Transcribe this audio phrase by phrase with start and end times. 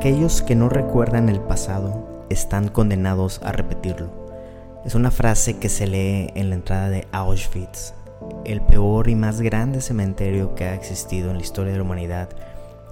[0.00, 4.08] Aquellos que no recuerdan el pasado están condenados a repetirlo.
[4.82, 7.92] Es una frase que se lee en la entrada de Auschwitz,
[8.46, 12.30] el peor y más grande cementerio que ha existido en la historia de la humanidad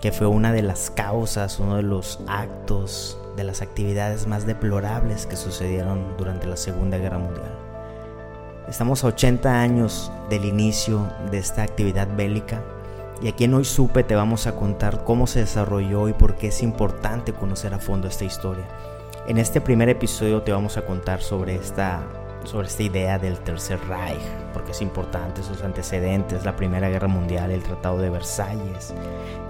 [0.03, 5.25] que fue una de las causas, uno de los actos, de las actividades más deplorables
[5.25, 7.59] que sucedieron durante la Segunda Guerra Mundial.
[8.69, 12.63] Estamos a 80 años del inicio de esta actividad bélica
[13.21, 16.49] y aquí en Hoy Supe te vamos a contar cómo se desarrolló y por qué
[16.49, 18.67] es importante conocer a fondo esta historia.
[19.27, 22.07] En este primer episodio te vamos a contar sobre esta
[22.45, 24.23] sobre esta idea del Tercer Reich,
[24.55, 28.95] porque es importante sus antecedentes, la Primera Guerra Mundial, el Tratado de Versalles,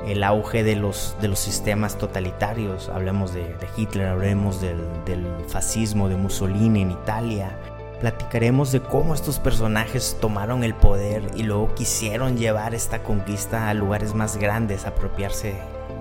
[0.07, 6.09] el auge de los, de los sistemas totalitarios, hablemos de, Hitler, hablemos del, del fascismo
[6.09, 7.57] de Mussolini en Italia,
[8.01, 13.75] platicaremos de cómo estos personajes tomaron el poder y luego quisieron llevar esta conquista a
[13.75, 15.55] lugares más grandes, apropiarse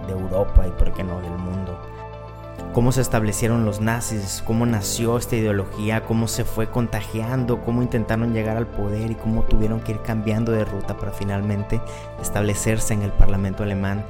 [0.06, 1.80] de Europa y por qué no del mundo
[2.78, 8.34] cómo se establecieron los nazis, cómo nació esta ideología, cómo se fue contagiando, cómo intentaron
[8.34, 11.82] llegar al poder y cómo tuvieron que ir cambiando de ruta para finalmente
[12.22, 14.06] establecerse en el Parlamento alemán.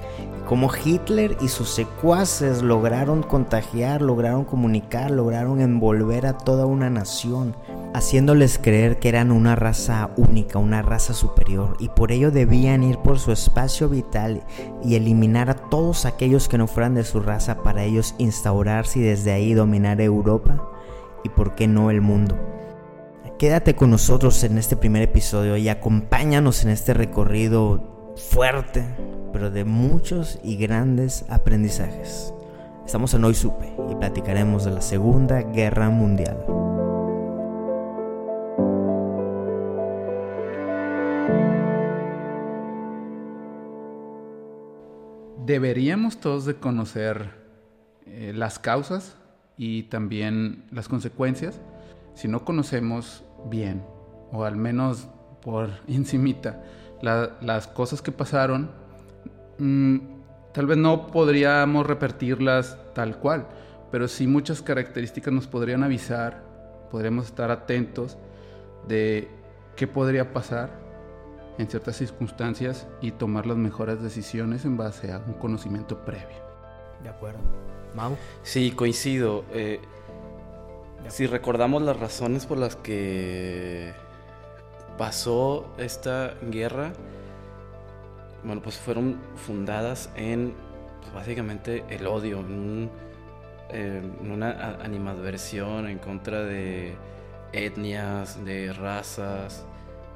[0.47, 7.53] Cómo Hitler y sus secuaces lograron contagiar, lograron comunicar, lograron envolver a toda una nación
[7.93, 12.99] haciéndoles creer que eran una raza única, una raza superior, y por ello debían ir
[12.99, 14.43] por su espacio vital
[14.83, 19.01] y eliminar a todos aquellos que no fueran de su raza para ellos instaurarse y
[19.01, 20.69] desde ahí dominar Europa
[21.23, 22.37] y por qué no el mundo.
[23.39, 28.85] Quédate con nosotros en este primer episodio y acompáñanos en este recorrido fuerte,
[29.31, 32.33] pero de muchos y grandes aprendizajes.
[32.85, 36.37] Estamos en Hoy Supe y platicaremos de la Segunda Guerra Mundial.
[45.47, 47.31] deberíamos todos de conocer
[48.05, 49.17] eh, las causas
[49.57, 51.59] y también las consecuencias.
[52.13, 53.81] Si no conocemos bien,
[54.31, 55.07] o al menos
[55.41, 56.61] por encimita,
[57.01, 58.69] las cosas que pasaron,
[59.59, 59.97] mm,
[60.53, 63.47] tal vez no podríamos repetirlas tal cual,
[63.91, 66.43] pero sí muchas características nos podrían avisar,
[66.91, 68.17] podríamos estar atentos
[68.87, 69.27] de
[69.75, 70.69] qué podría pasar
[71.57, 76.45] en ciertas circunstancias y tomar las mejores decisiones en base a un conocimiento previo.
[77.03, 77.39] De acuerdo.
[77.95, 78.15] Mau.
[78.43, 79.43] Sí, coincido.
[79.51, 79.79] Eh,
[81.09, 83.93] si recordamos las razones por las que
[84.97, 86.93] pasó esta guerra,
[88.43, 90.53] bueno, pues fueron fundadas en
[91.01, 92.89] pues, básicamente el odio, en,
[93.69, 96.95] eh, una animadversión en contra de
[97.53, 99.65] etnias, de razas,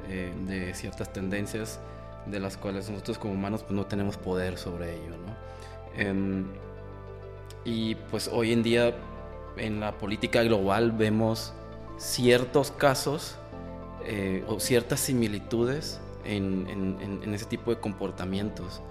[0.08, 1.80] eh, de ciertas tendencias
[2.26, 5.16] de las cuales nosotros como humanos pues, no tenemos poder sobre ello.
[5.96, 6.46] Em,
[7.66, 8.94] y pues hoy en día
[9.58, 11.54] en la política global vemos
[11.98, 13.38] ciertos casos
[14.06, 18.82] eh, o ciertas similitudes en, ese tipo de comportamientos.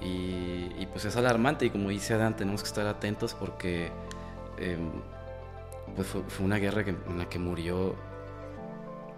[0.00, 3.90] Y, pues es alarmante y como dice Adán, tenemos que estar atentos porque
[4.58, 4.90] em,
[5.94, 7.96] pues fue, una guerra en la que murió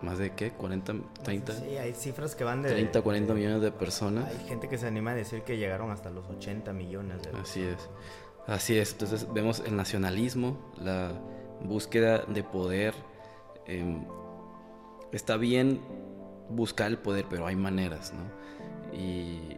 [0.03, 1.53] más de qué, 40, 30.
[1.53, 4.26] Sí, hay cifras que van de 30, 40 millones de personas.
[4.28, 7.62] Hay gente que se anima a decir que llegaron hasta los 80 millones de Así
[7.62, 7.88] es.
[8.47, 8.92] Así es.
[8.92, 11.12] Entonces vemos el nacionalismo, la
[11.62, 12.94] búsqueda de poder.
[13.66, 14.06] Em,
[15.12, 15.80] está bien
[16.50, 18.96] buscar el poder, pero hay maneras, ¿no?
[18.96, 19.56] Y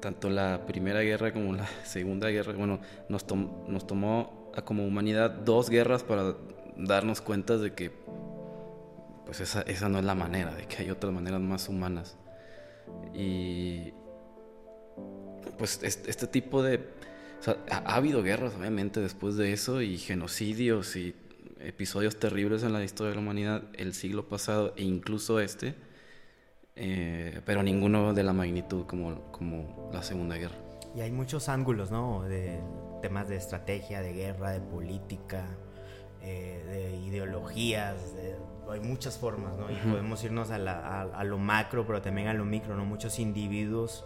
[0.00, 3.26] tanto la Primera Guerra como la Segunda Guerra, bueno, nos,
[3.68, 6.34] nos tomó a como humanidad dos guerras para
[6.76, 7.90] darnos cuenta de que
[9.26, 12.16] pues esa, esa no es la manera, de que hay otras maneras más humanas.
[13.12, 13.92] Y
[15.58, 16.88] pues este, tipo de...
[17.70, 21.14] ha, habido guerras, obviamente, después de eso, y genocidios y
[21.66, 25.74] episodios terribles en la historia de la humanidad, el siglo pasado e incluso este,
[26.76, 30.56] eh, pero ninguno de la magnitud como, como la Segunda Guerra.
[30.94, 32.22] Y hay muchos ángulos, ¿no?
[32.22, 32.60] De
[33.02, 35.44] temas de estrategia, de guerra, de política,
[36.22, 38.36] eh, de ideologías, de
[38.70, 39.70] hay muchas formas, ¿no?
[39.70, 42.84] Y podemos irnos a, lo macro, pero también a lo micro, ¿no?
[42.84, 44.04] Muchos individuos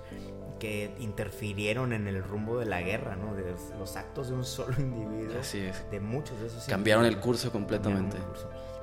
[0.60, 3.34] que interfirieron en el rumbo de la guerra, ¿no?
[3.34, 5.40] De los actos de un solo individuo.
[5.40, 5.90] Así es.
[5.90, 6.64] De muchos de esos.
[6.66, 8.16] Cambiaron el curso completamente.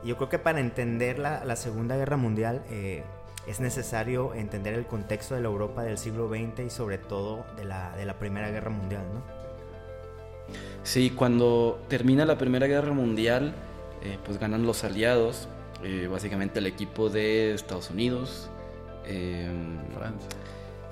[0.04, 3.04] Y yo creo que para entender la, la Segunda Guerra Mundial eh,
[3.48, 7.64] es necesario entender el contexto de la Europa del siglo XX y sobre todo de
[7.64, 9.24] la, de la Primera Guerra Mundial, ¿no?
[10.84, 13.54] Sí, cuando termina la Primera Guerra Mundial,
[14.02, 15.48] eh, pues ganan los aliados,
[15.84, 18.50] eh, básicamente el equipo de Estados Unidos,
[19.94, 20.28] Francia.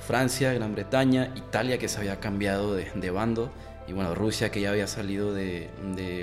[0.05, 3.49] Francia, Gran Bretaña, Italia que se había cambiado de, bando
[3.87, 5.69] y bueno, Rusia que ya había salido de,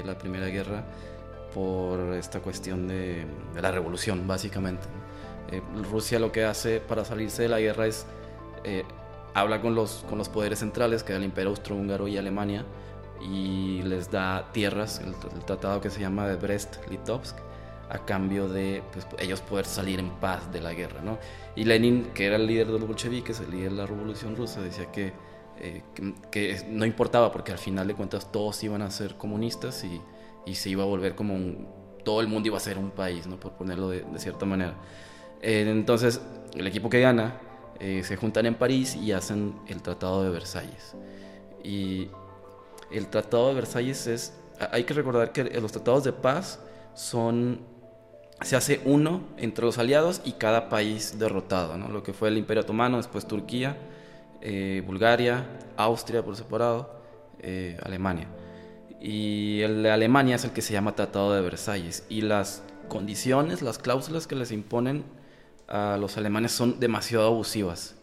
[0.06, 0.84] la Primera Guerra
[1.52, 3.26] por esta cuestión de,
[3.61, 4.87] la revolución, básicamente.
[5.50, 8.06] Eh, Rusia lo que hace para salirse de la guerra es
[8.64, 8.84] eh,
[9.34, 12.64] habla con los, con los poderes centrales, que es el Imperio Austrohúngaro y Alemania,
[13.20, 17.37] y les da tierras, el, el tratado que se llama de Brest-Litovsk,
[17.93, 21.03] a cambio de pues, ellos poder salir en paz de la guerra.
[21.03, 21.19] ¿no?
[21.55, 24.62] Y Lenin, que era el líder de los bolcheviques, el líder de la revolución rusa,
[24.62, 25.12] decía que,
[25.59, 25.83] eh,
[26.69, 30.00] no importaba porque al final de cuentas todos iban a ser comunistas y,
[30.55, 31.69] se iba a volver como un,
[32.05, 33.39] todo el mundo iba a ser un país, ¿no?
[33.39, 34.75] por ponerlo de, de cierta manera.
[35.41, 36.21] Eh, entonces,
[36.55, 37.39] el equipo que gana
[37.79, 40.94] eh, se juntan en París y hacen el Tratado de Versalles.
[41.62, 42.09] Y
[42.91, 44.35] el Tratado de Versalles es,
[44.71, 46.61] hay que recordar que los tratados de paz
[46.94, 47.72] son
[48.44, 51.89] se hace uno entre los aliados y cada país derrotado, ¿no?
[51.89, 53.77] lo que fue el Imperio Otomano, después Turquía,
[54.41, 55.47] eh, Bulgaria,
[55.77, 57.00] Austria por separado,
[57.41, 58.29] eh, Alemania.
[59.00, 62.05] Y el de Alemania es el que se llama Tratado de Versalles.
[62.09, 65.05] Y las condiciones, las cláusulas que les imponen
[65.67, 67.97] a los alemanes son demasiado abusivas.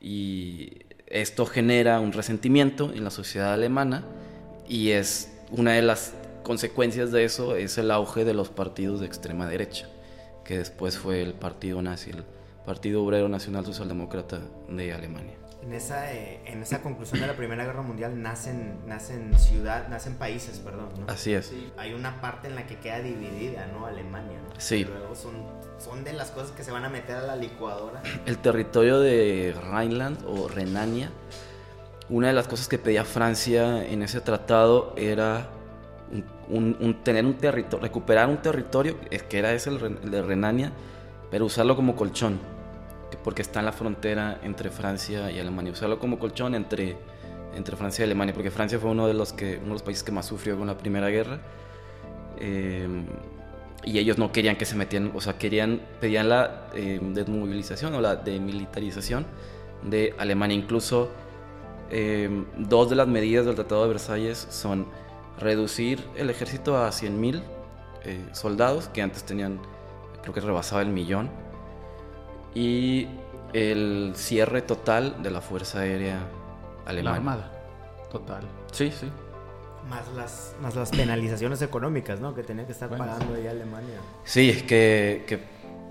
[0.00, 4.04] Y esto genera un resentimiento en la sociedad alemana
[4.68, 9.06] y es una de las consecuencias de eso es el auge de los partidos de
[9.06, 9.88] extrema derecha,
[10.44, 12.24] que después fue el Partido Nazi, el
[12.66, 15.34] Partido Obrero Nacional Socialdemócrata de Alemania.
[15.62, 20.16] En esa, eh, en esa conclusión de la Primera Guerra Mundial nacen, nacen ciudad, nacen
[20.16, 20.88] países, perdón.
[20.98, 21.12] ¿no?
[21.12, 21.46] Así es.
[21.46, 23.86] Sí, hay una parte en la que queda dividida, ¿no?
[23.86, 24.38] Alemania.
[24.40, 24.60] ¿no?
[24.60, 24.84] Sí.
[24.84, 25.34] Luego son,
[25.78, 28.02] son de las cosas que se van a meter a la licuadora.
[28.26, 31.12] El territorio de Rhineland o Renania,
[32.08, 35.48] una de las cosas que pedía Francia en ese tratado era
[36.12, 38.96] un, un, un, tener un territorio, recuperar un territorio,
[39.28, 40.72] que era ese el, el de Renania,
[41.30, 42.38] pero usarlo como colchón,
[43.24, 46.96] porque está en la frontera entre Francia y Alemania, usarlo como colchón entre,
[47.54, 50.02] entre Francia y Alemania, porque Francia fue uno de los, que, uno de los países
[50.02, 51.40] que más sufrió con la Primera Guerra.
[52.38, 52.88] Eh,
[53.84, 58.00] y ellos no querían que se metían, o sea, querían, pedían la eh, desmovilización o
[58.00, 59.26] la demilitarización
[59.82, 60.56] de Alemania.
[60.56, 61.10] Incluso
[61.90, 64.86] eh, dos de las medidas del Tratado de Versalles son
[65.38, 67.42] reducir el ejército a 100.000
[68.04, 69.60] eh, soldados, que antes tenían,
[70.22, 71.30] creo que rebasaba el millón,
[72.54, 73.08] y
[73.52, 76.20] el cierre total de la Fuerza Aérea
[76.86, 77.10] Alemana.
[77.10, 77.52] La Armada,
[78.10, 78.42] total.
[78.72, 79.10] Sí, sí.
[79.88, 82.34] Más las, más las penalizaciones económicas, ¿no?
[82.34, 83.96] Que tenía que estar bueno, pagando ahí Alemania.
[84.24, 85.40] Sí, es que, que,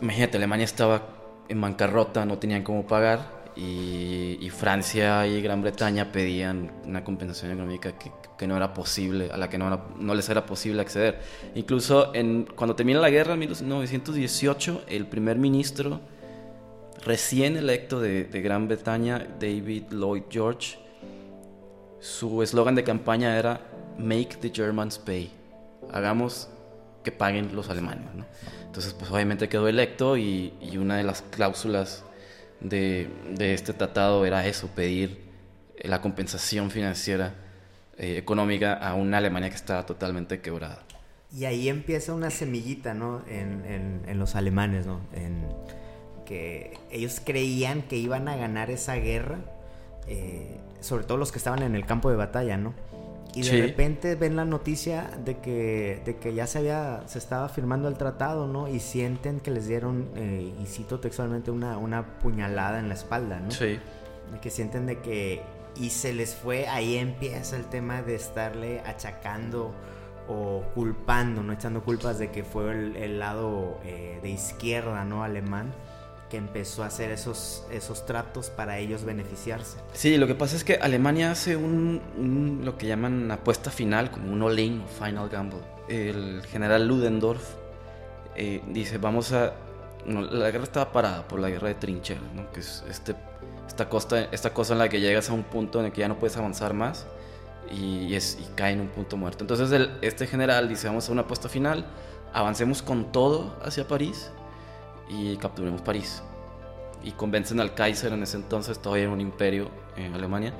[0.01, 1.01] imagínate, Alemania estaba
[1.49, 3.40] en bancarrota, no tenían cómo pagar.
[3.55, 9.29] Y, y, Francia y Gran Bretaña pedían una compensación económica que, que no era posible,
[9.31, 11.19] a la que no, era, no, les era posible acceder.
[11.55, 15.99] Incluso en, cuando termina la guerra en 1918, el primer ministro
[17.03, 20.77] recién electo de, de Gran Bretaña, David Lloyd George,
[21.99, 23.61] su eslogan de campaña era
[23.97, 25.31] Make the Germans Pay.
[25.91, 26.49] Hagamos
[27.03, 28.13] que paguen los alemanes.
[28.15, 28.25] ¿no?
[28.65, 32.03] Entonces, pues obviamente quedó electo y, y una de las cláusulas
[32.61, 35.19] de, de, este tratado era eso, pedir
[35.83, 37.33] la compensación financiera
[37.97, 40.83] eh, económica a una Alemania que estaba totalmente quebrada.
[41.35, 43.21] Y ahí empieza una semillita, ¿no?
[43.27, 44.99] En, en, los alemanes, ¿no?
[45.13, 45.47] En,
[46.25, 49.39] que ellos creían que iban a ganar esa guerra,
[50.07, 52.73] eh, sobre todo los que estaban en el campo de batalla, ¿no?
[53.33, 53.61] Y de sí.
[53.61, 57.95] repente ven la noticia de que, de que ya se había, se estaba firmando el
[57.95, 58.67] tratado, ¿no?
[58.67, 63.39] Y sienten que les dieron, eh, y cito textualmente, una, una puñalada en la espalda,
[63.39, 63.51] ¿no?
[63.51, 63.79] Sí.
[64.31, 65.41] De que sienten de que,
[65.77, 69.73] y se les fue, ahí empieza el tema de estarle achacando
[70.27, 71.53] o culpando, ¿no?
[71.53, 75.23] Echando culpas de que fue el, el lado eh, de izquierda, ¿no?
[75.23, 75.71] Alemán
[76.31, 79.77] que empezó a hacer esos, esos tratos para ellos beneficiarse.
[79.91, 84.31] Sí, lo que pasa es que Alemania hace un, lo que llaman apuesta final, como
[84.31, 85.59] un all-in final gamble.
[85.89, 87.43] El general Ludendorff
[88.37, 89.53] eh, dice, vamos a...
[90.05, 92.49] La guerra estaba parada por la guerra de trincheras, ¿no?
[92.53, 93.13] que es este,
[93.67, 96.07] esta, costa, esta cosa en la que llegas a un punto en el que ya
[96.07, 97.05] no puedes avanzar más
[97.69, 99.43] y, es, cae en un punto muerto.
[99.43, 101.85] Entonces este general dice, vamos a una apuesta final,
[102.33, 104.31] avancemos con todo hacia París
[105.11, 106.23] y capturemos París.
[107.03, 110.53] y convencen al Kaiser en ese entonces, todavía era un imperio en Alemania,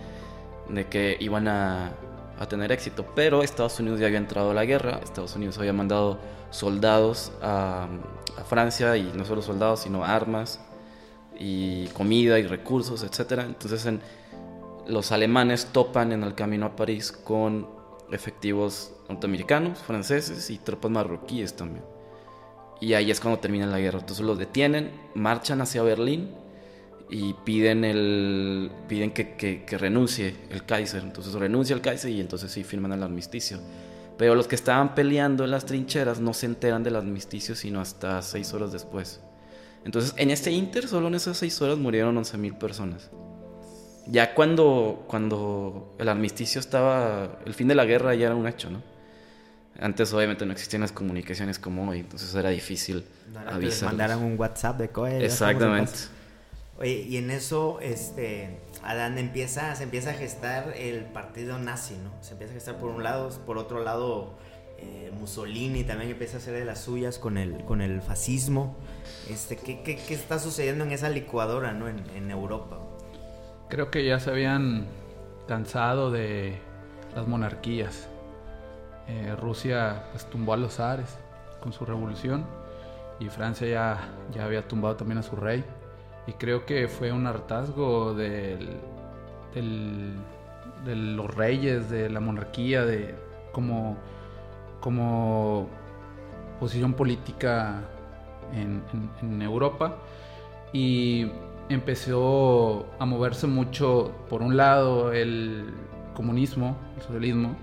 [0.70, 1.91] de que iban a,
[2.39, 3.05] a tener éxito.
[3.15, 6.17] Pero Estados Unidos ya había entrado a la guerra, Estados Unidos había mandado
[6.50, 7.88] soldados a,
[8.48, 10.60] Francia y no solo soldados, sino armas
[11.38, 13.43] y comida y recursos, etc.
[13.46, 14.01] Entonces en,
[14.88, 17.67] los alemanes topan en el camino a París con
[18.12, 21.84] efectivos norteamericanos, franceses y tropas marroquíes también.
[22.82, 24.00] Y ahí es cuando termina la guerra.
[24.00, 26.32] Entonces los detienen, marchan hacia Berlín
[27.10, 31.04] y piden, el, piden que, que, renuncie el Kaiser.
[31.04, 33.60] Entonces renuncia el Kaiser y entonces sí firman el armisticio.
[34.18, 38.22] Pero los que estaban peleando en las trincheras no se enteran del armisticio sino hasta
[38.24, 39.22] seis horas después.
[39.86, 43.12] Entonces en este inter, solo en esas seis horas murieron 11.000 personas.
[44.08, 48.72] Ya cuando, cuando el armisticio estaba, el fin de la guerra ya era un hecho,
[48.72, 48.90] ¿no?
[49.82, 53.04] Antes obviamente no existían las comunicaciones como hoy, entonces era difícil
[53.48, 53.90] avisar.
[53.90, 55.26] Mandaran un WhatsApp de cohe.
[55.26, 55.92] Exactamente.
[56.78, 62.12] Oye, y en eso, este, Adán empieza, se empieza a gestar el partido nazi, ¿no?
[62.24, 64.36] Se empieza a gestar por un lado, por otro lado,
[64.78, 68.76] eh, Mussolini también empieza a hacer de las suyas con el, con el fascismo.
[69.30, 71.88] Este, ¿qué, qué, qué está sucediendo en esa licuadora, ¿no?
[71.88, 72.80] En, en Europa.
[73.70, 74.86] Creo que ya se habían
[75.48, 76.60] cansado de
[77.16, 78.08] las monarquías
[79.08, 81.17] eh, Rusia pues, tumbó a los zares
[81.62, 82.46] con su revolución
[83.20, 85.63] y Francia ya, ya había tumbado también a su rey.
[86.27, 88.77] Y creo que fue un hartazgo del,
[89.53, 93.15] de los reyes, de la monarquía, de
[93.51, 93.98] como,
[94.79, 95.67] como
[96.60, 97.81] posición política
[98.53, 99.98] en Europa.
[100.74, 101.31] Y
[101.70, 105.74] empezó a moverse mucho, por un lado, el
[106.13, 107.55] comunismo, el socialismo,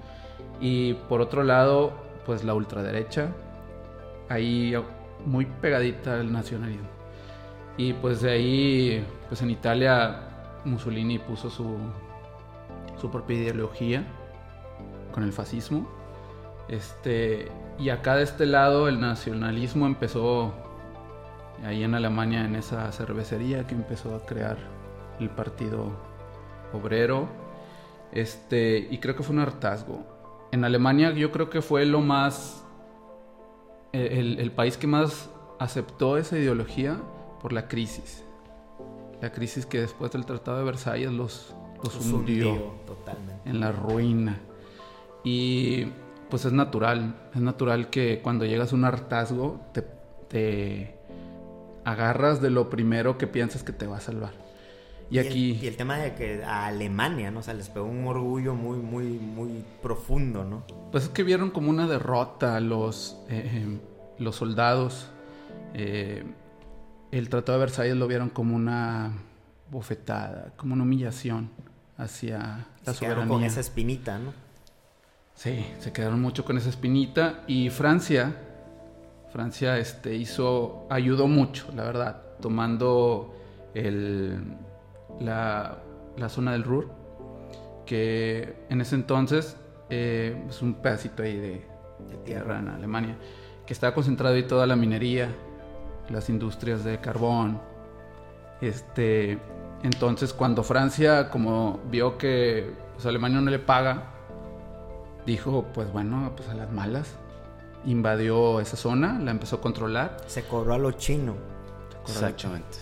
[0.60, 1.92] y por otro lado,
[2.26, 3.32] pues la ultraderecha,
[4.28, 4.74] ahí
[5.24, 6.88] muy pegadita al nacionalismo.
[7.76, 10.20] Y pues de ahí, pues en Italia,
[10.64, 11.76] Mussolini puso su,
[13.00, 14.04] su propia ideología
[15.12, 15.88] con el fascismo.
[16.68, 20.52] Este, y acá de este lado el nacionalismo empezó
[21.64, 24.58] ahí en Alemania en esa cervecería que empezó a crear
[25.20, 25.92] el partido
[26.72, 27.28] obrero.
[28.12, 30.17] Este, y creo que fue un hartazgo
[30.52, 32.64] en Alemania yo creo que fue lo más,
[33.92, 37.00] eh, el, país que más aceptó esa ideología
[37.40, 38.24] por la crisis.
[39.20, 43.50] La crisis que después del Tratado de Versalles los, los, hundió, totalmente.
[43.50, 44.38] en la ruina.
[45.24, 45.86] Y
[46.30, 49.84] pues es natural, es natural que cuando llegas a un hartazgo te,
[50.28, 50.98] te
[51.84, 54.47] agarras de lo primero que piensas que te va a salvar.
[55.10, 55.52] Y, aquí...
[55.52, 57.40] El, y el tema de que a Alemania, ¿no?
[57.40, 60.64] O sea, les pegó un orgullo muy, muy, muy profundo, ¿no?
[60.90, 63.78] Pues es que vieron como una derrota los, eh, eh,
[64.18, 65.08] los soldados.
[65.74, 66.24] Eh,
[67.10, 69.12] el Tratado de Versalles lo vieron como una
[69.70, 71.50] bofetada, como una humillación
[71.96, 73.28] hacia la se soberanía.
[73.28, 74.32] con esa espinita, ¿no?
[75.34, 78.34] Sí, se quedaron mucho con esa espinita y Francia,
[79.32, 83.36] Francia este, hizo, ayudó mucho, la verdad, tomando
[83.74, 84.42] el,
[85.20, 85.78] la,
[86.28, 86.88] zona del Ruhr,
[87.86, 89.56] que en ese entonces
[89.90, 91.78] eh, es un pedacito ahí de,
[92.24, 93.16] tierra en Alemania,
[93.66, 95.30] que estaba concentrado ahí toda la minería,
[96.10, 97.60] las industrias de carbón.
[98.60, 99.38] Este,
[99.82, 104.14] entonces cuando Francia como vio que pues, Alemania no le paga,
[105.26, 107.16] dijo pues bueno, pues a las malas,
[107.84, 110.16] invadió esa zona, la empezó a controlar.
[110.26, 111.34] Se cobró a lo chino.
[112.06, 112.78] Exactamente.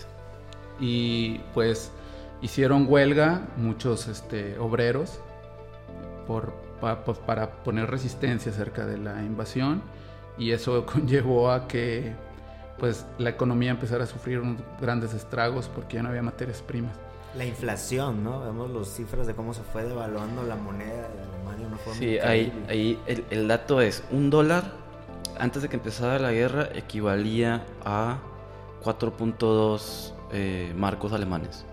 [0.79, 1.91] Y pues
[2.41, 5.19] hicieron huelga muchos este, obreros
[6.25, 6.53] por,
[7.05, 9.81] pues, para poner resistencia acerca de la invasión
[10.37, 12.13] y eso conllevó a que
[12.77, 16.95] pues la economía empezara a sufrir unos grandes estragos porque ya no había materias primas.
[17.35, 18.41] La inflación, ¿no?
[18.41, 21.67] Vemos las cifras de cómo se fue devaluando la moneda de Alemania.
[21.67, 24.71] Una forma sí, ahí, ahí el, el, dato es, un dólar
[25.39, 28.19] antes de que empezara la guerra equivalía a
[28.83, 31.65] 4.2 eh, marcos alemanes.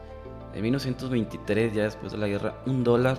[0.55, 3.19] En 1923, ya después de la guerra, un dólar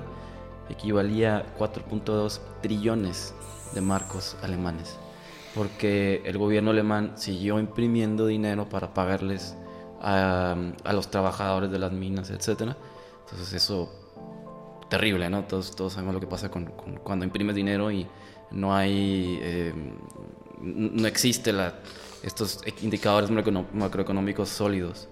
[0.69, 3.33] equivalía a 4.2 trillones
[3.73, 4.97] de marcos alemanes,
[5.53, 9.55] porque el gobierno alemán siguió imprimiendo dinero para pagarles
[10.01, 10.55] a,
[10.93, 12.73] los trabajadores de las minas, etc.
[13.25, 13.91] Entonces eso,
[14.89, 15.43] terrible, ¿no?
[15.43, 16.65] Todos, todos sabemos lo que pasa con,
[17.03, 18.07] cuando imprimes dinero y
[18.51, 19.73] no hay, eh,
[20.61, 21.73] no existe la,
[22.23, 25.09] estos indicadores macroeconómicos sólidos.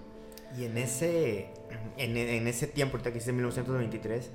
[0.56, 1.50] Y en ese
[1.96, 4.30] en, ese tiempo, ahorita que dice 1923,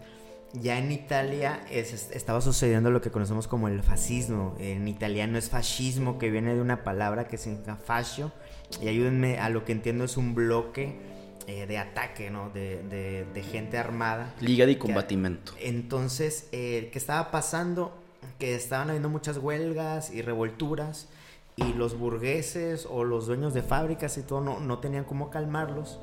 [0.54, 4.56] ya en Italia estaba sucediendo lo que conocemos como el fascismo.
[4.60, 8.32] En italiano es fascismo, que viene de una palabra que significa fascio.
[8.82, 10.96] Y ayúdenme, a lo que entiendo es un bloque
[11.48, 12.50] eh, de ataque, ¿no?
[12.52, 12.84] De,
[13.34, 14.36] de, gente armada.
[14.40, 15.54] Liga de combatimiento.
[15.60, 17.98] Entonces, eh, ¿qué estaba pasando?
[18.38, 21.08] Que estaban habiendo muchas huelgas y revolturas
[21.56, 26.00] y los burgueses o los dueños de fábricas y todo no, no tenían cómo calmarlos.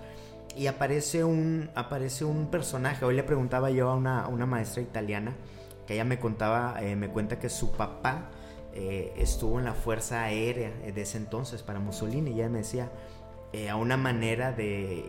[0.56, 3.04] Y aparece un, aparece un personaje.
[3.04, 5.36] Hoy le preguntaba yo a una, una maestra italiana
[5.86, 8.30] que ella me contaba, eh, me cuenta que su papá
[8.72, 12.30] eh, estuvo en la Fuerza Aérea de ese entonces para Mussolini.
[12.30, 12.90] Y ella me decía,
[13.52, 15.04] eh, a una manera de...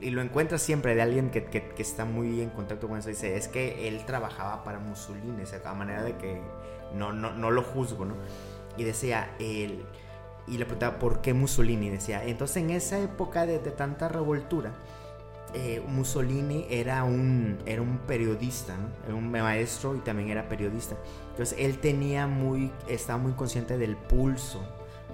[0.00, 3.08] Y, lo encuentra siempre de alguien que, que, está muy en contacto con eso.
[3.08, 6.40] Dice, es que él trabajaba para Mussolini, o a manera de que
[6.94, 8.14] no, no, no lo juzgo, ¿no?
[8.76, 9.84] Y decía, él
[10.50, 11.90] y le preguntaba por qué Mussolini.
[11.90, 14.72] Decía, entonces en esa época de, tanta revoltura,
[15.54, 18.74] eh, Mussolini era un, era un periodista,
[19.04, 20.96] era un maestro y también era periodista.
[21.30, 24.60] Entonces él tenía muy, estaba muy consciente del pulso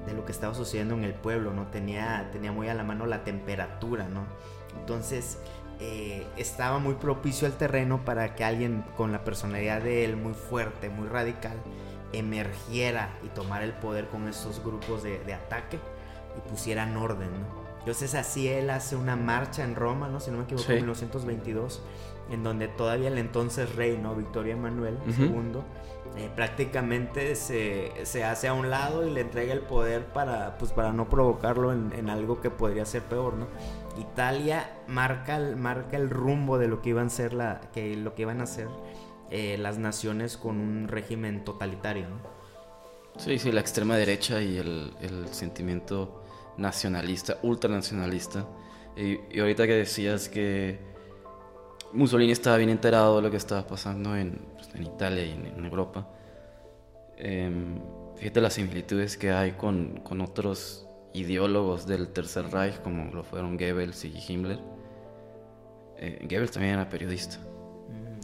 [0.06, 1.68] de lo que estaba sucediendo en el pueblo, ¿no?
[1.68, 4.26] Tenía, tenía muy a la mano la temperatura, ¿no?
[4.78, 5.38] Entonces
[5.80, 10.34] eh, estaba muy propicio al terreno para que alguien con la personalidad de él muy
[10.34, 11.56] fuerte, muy radical,
[12.18, 15.78] emergiera y tomara el poder con esos grupos de, ataque
[16.36, 17.64] y pusieran orden, ¿no?
[17.80, 20.18] Entonces así él hace una marcha en Roma, ¿no?
[20.18, 21.82] Si no me equivoco, en 1922,
[22.30, 24.14] en donde todavía el entonces rey, ¿no?
[24.14, 25.60] Victoria Emanuel II,
[26.16, 30.72] eh, prácticamente se, se, hace a un lado y le entrega el poder para, pues,
[30.72, 33.48] para no provocarlo en, algo que podría ser peor, ¿no?
[33.98, 38.22] Italia marca, marca el rumbo de lo que iban a ser la, que, lo que
[38.22, 38.68] iban a hacer
[39.30, 42.06] eh, las naciones con un régimen totalitario.
[43.16, 44.92] Sí, sí, la extrema derecha y el,
[45.30, 46.24] sentimiento
[46.56, 48.46] nacionalista, ultranacionalista.
[48.96, 50.78] Y, y ahorita que decías que
[51.92, 56.08] Mussolini estaba bien enterado de lo que estaba pasando en, pues, Italia y en, Europa,
[57.16, 57.80] em,
[58.16, 63.56] fíjate las similitudes que hay con, con, otros ideólogos del Tercer Reich, como lo fueron
[63.56, 64.58] Goebbels y Himmler.
[65.98, 67.38] Eh, Goebbels también era periodista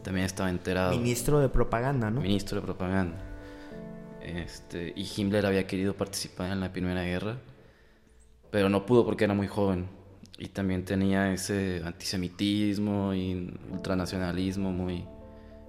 [0.02, 0.96] también estaba enterado.
[0.96, 2.20] Ministro de propaganda, ¿no?
[2.20, 3.18] Ministro de propaganda.
[4.22, 7.38] Este, y Himmler había querido participar en la Primera Guerra,
[8.50, 9.88] pero no pudo porque era muy joven.
[10.38, 15.04] Y también tenía ese antisemitismo y ultranacionalismo muy,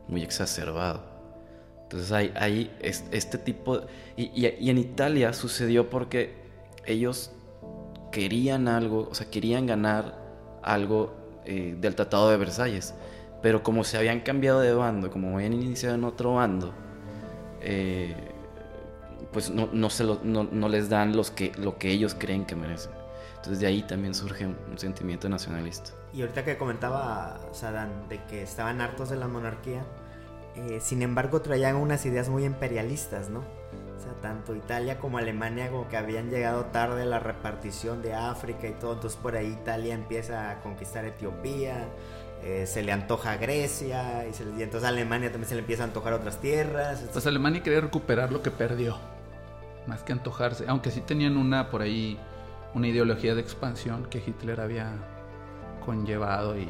[0.07, 1.03] muy exacerbado.
[1.83, 3.81] Entonces hay, hay este tipo...
[4.15, 6.35] Y, y, en Italia sucedió porque
[6.85, 7.31] ellos
[8.11, 10.17] querían algo, o sea, querían ganar
[10.63, 11.13] algo
[11.45, 12.93] eh, del Tratado de Versalles.
[13.41, 16.73] Pero como se habían cambiado de bando, como habían iniciado en otro bando,
[17.61, 18.15] eh,
[19.31, 22.45] pues no, no, se lo, no, no, les dan los que, lo que ellos creen
[22.45, 22.91] que merecen.
[23.37, 25.91] Entonces de ahí también surge un, sentimiento nacionalista.
[26.13, 29.83] Y ahorita que comentaba Saddam de que estaban hartos de la monarquía,
[30.55, 33.39] eh, sin embargo traían unas ideas muy imperialistas, ¿no?
[33.39, 38.13] O sea, tanto Italia como Alemania como que habían llegado tarde a la repartición de
[38.13, 41.87] África y todo, entonces por ahí Italia empieza a conquistar Etiopía,
[42.43, 45.83] eh, se le antoja a Grecia y, se entonces a Alemania también se le empieza
[45.83, 47.05] a antojar otras tierras.
[47.13, 48.97] Pues Alemania quería recuperar lo que perdió,
[49.85, 52.17] más que antojarse, aunque sí tenían una por ahí,
[52.73, 54.91] una ideología de expansión que Hitler había
[55.85, 56.67] conllevado y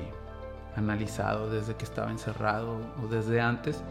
[0.75, 3.81] analizado desde que estaba encerrado o desde antes.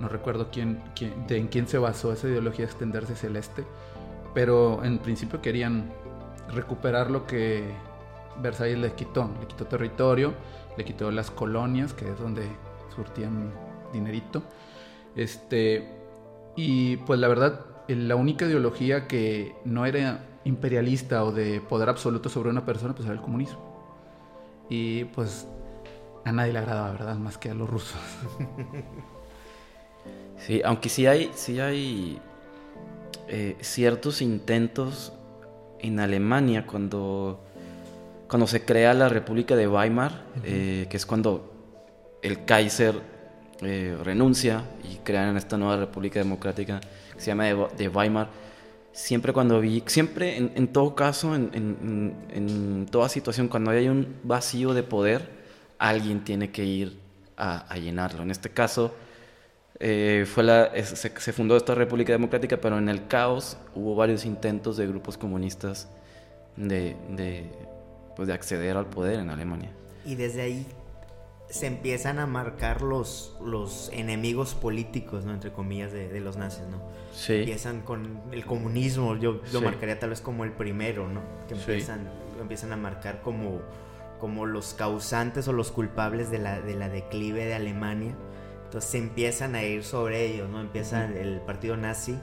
[0.00, 3.36] No recuerdo quién, quién, de en quién se basó esa ideología de extenderse hacia el
[3.36, 3.64] este,
[4.34, 5.92] pero en principio querían
[6.52, 7.72] recuperar lo que
[8.42, 10.34] Versalles le quitó, le quitó territorio
[10.76, 12.46] le quitó las colonias, que es donde
[12.94, 13.52] surtían
[13.92, 14.42] dinerito.
[15.16, 15.88] Este,
[16.56, 22.28] y pues la verdad, la única ideología que no era imperialista o de poder absoluto
[22.28, 23.60] sobre una persona, pues era el comunismo.
[24.68, 25.46] Y pues
[26.24, 27.16] a nadie le agradaba, ¿verdad?
[27.16, 28.00] Más que a los rusos.
[30.38, 32.20] Sí, aunque sí hay, sí hay
[33.28, 35.12] eh, ciertos intentos
[35.78, 37.40] en Alemania cuando
[38.28, 41.52] cuando se crea la República de Weimar, eh, que es cuando
[42.22, 42.94] el Kaiser
[43.60, 46.80] eh, renuncia y crean esta nueva República Democrática
[47.14, 48.28] que se llama de, Weimar,
[48.92, 54.82] siempre cuando vi, siempre en, todo caso, en, toda situación, cuando hay un vacío de
[54.82, 55.28] poder,
[55.78, 56.98] alguien tiene que ir
[57.36, 58.22] a, llenarlo.
[58.22, 58.94] En este caso,
[59.78, 64.76] eh, fue la, se, fundó esta República Democrática, pero en el caos hubo varios intentos
[64.76, 65.88] de grupos comunistas
[66.56, 66.96] de
[68.16, 69.72] pues, de acceder al poder en Alemania.
[70.04, 70.66] Y desde ahí
[71.48, 75.32] se empiezan a marcar los, los enemigos políticos, ¿no?
[75.32, 76.82] Entre comillas, de, los nazis, ¿no?
[77.14, 77.34] Sí.
[77.34, 81.22] Empiezan con el comunismo, yo lo marcaría tal vez como el primero, ¿no?
[81.46, 83.60] Que empiezan, empiezan a marcar como,
[84.18, 88.16] como los causantes o los culpables de la, de la declive de Alemania.
[88.64, 90.60] Entonces se empiezan a ir sobre ellos, ¿no?
[90.60, 92.18] Empieza el partido nazi,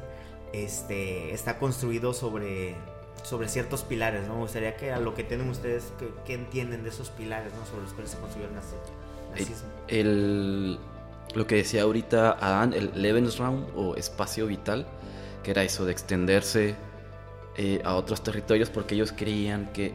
[0.51, 2.75] este, está construido sobre
[3.23, 4.35] sobre ciertos pilares, ¿no?
[4.35, 5.91] Me gustaría que a lo que tienen ustedes,
[6.25, 7.65] que, entienden de esos pilares, ¿no?
[7.65, 8.79] Sobre los cuales se construyó el nazismo.
[9.87, 10.79] El,
[11.35, 14.85] lo que decía ahorita Adán, el Lebensraum o espacio vital,
[15.43, 16.75] que era eso de extenderse
[17.57, 19.93] eh, a otros territorios porque ellos creían que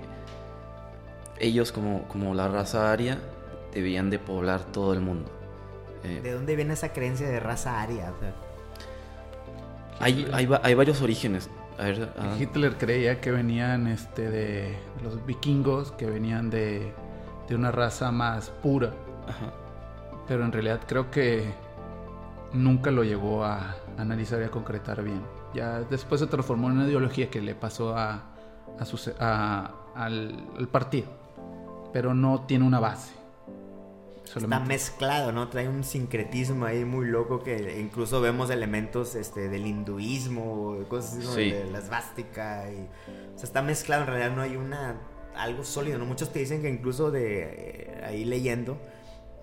[1.39, 3.19] ellos como, como la raza aria
[3.73, 5.31] debían de poblar todo el mundo.
[6.05, 8.13] Eh, ¿De dónde viene esa creencia de raza aria?
[10.01, 11.51] hay, hay, hay, varios orígenes.
[12.39, 16.93] Hitler creía que venían este, de los vikingos, que venían de,
[17.49, 18.93] de una raza más pura.
[20.27, 21.53] Pero en realidad creo que
[22.53, 25.23] nunca lo llegó a analizar y a concretar bien.
[25.55, 28.23] Ya después se transformó en una ideología que le pasó a,
[29.21, 31.09] a, al, partido,
[31.93, 33.15] pero no tiene una base.
[34.35, 35.49] Está mezclado, ¿no?
[35.49, 41.51] Trae un sincretismo ahí muy loco que incluso vemos elementos este, del hinduismo, cosas así,
[41.51, 42.71] de la esvástica.
[42.71, 42.81] Y,
[43.35, 44.97] o sea, está mezclado, en realidad no hay una
[45.37, 46.07] algo sólido, ¿no?
[46.07, 48.79] Muchos te dicen que incluso de eh, ahí leyendo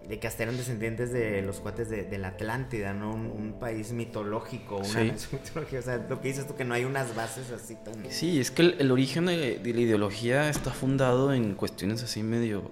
[0.07, 3.13] de que hasta eran descendientes de los cuates de, la Atlántida, ¿no?
[3.13, 5.79] Un, país mitológico, una mitología.
[5.79, 7.93] O sea, lo que dices tú, que no hay unas bases así tan...
[8.11, 12.71] Sí, es que el, origen de, la ideología está fundado en cuestiones así medio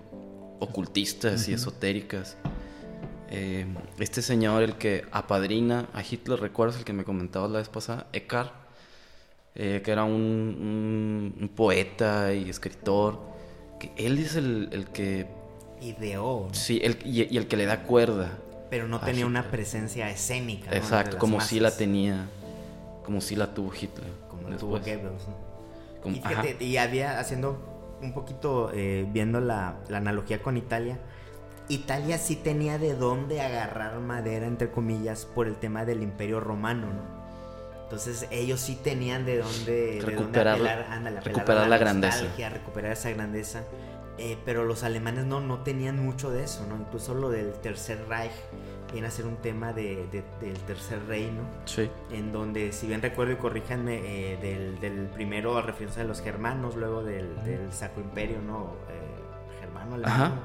[0.61, 2.37] ocultistas y esotéricas.
[3.29, 3.65] Eh,
[3.99, 8.07] este señor, el que apadrina a Hitler, ¿recuerdas el que me comentabas la vez pasada?
[8.13, 8.53] Eckhart,
[9.55, 13.19] eh, que era un, poeta y escritor.
[13.79, 15.27] Que él es el, el que
[15.81, 16.49] ideó.
[16.51, 18.37] Sí, el, y, el que le da cuerda.
[18.69, 20.71] Pero no tenía una presencia escénica.
[20.75, 22.27] Exacto, como si la tenía,
[23.03, 24.11] como si la tuvo Hitler.
[24.29, 25.23] Como la tuvo Goebbels.
[26.59, 27.70] y, había, haciendo
[28.01, 30.99] un poquito, eh, viendo la, analogía con Italia,
[31.67, 36.87] Italia sí tenía de dónde agarrar madera, entre comillas, por el tema del imperio romano,
[36.87, 37.21] ¿no?
[37.83, 40.57] Entonces ellos sí tenían de dónde recuperar,
[41.23, 42.25] recuperar la, grandeza.
[42.49, 43.63] Recuperar esa grandeza.
[44.17, 46.77] Eh, pero los alemanes no, no tenían mucho de eso, ¿no?
[46.77, 48.31] Incluso lo del Tercer Reich
[48.91, 50.07] viene a ser un tema de,
[50.39, 51.41] del Tercer Reino.
[51.65, 51.89] Sí.
[52.11, 56.21] En donde, si bien recuerdo y corríjanme, eh, del, del, primero a referencia a los
[56.21, 58.75] germanos, luego del, del Sacro Imperio, ¿no?
[58.89, 60.41] Eh, germano, alemán.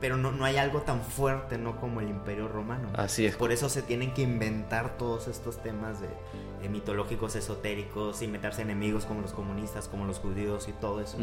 [0.00, 1.80] Pero no, no hay algo tan fuerte, ¿no?
[1.80, 2.88] Como el Imperio Romano.
[2.94, 3.36] Así es.
[3.36, 9.20] Por eso se tienen que inventar todos estos temas de, mitológicos, esotéricos, inventarse enemigos como
[9.20, 11.18] los comunistas, como los judíos y todo eso.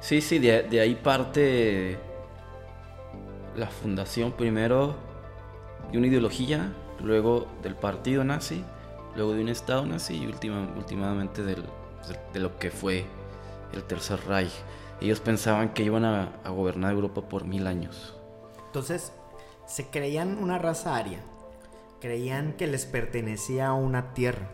[0.00, 1.96] Sí, sí, de, ahí parte
[3.56, 4.94] la fundación primero
[5.90, 8.64] de una ideología, luego del partido nazi,
[9.16, 11.64] luego de un Estado nazi y últimamente del,
[12.32, 13.04] de lo que fue
[13.72, 14.52] el Tercer Reich.
[15.00, 18.16] Ellos pensaban que iban a, a, gobernar Europa por mil años.
[18.66, 19.12] Entonces,
[19.66, 21.20] se creían una raza aria,
[22.00, 24.48] creían que les pertenecía a una tierra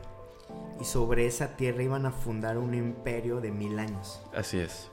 [0.81, 4.23] y sobre esa tierra iban a fundar un imperio de mil años.
[4.35, 4.91] Así es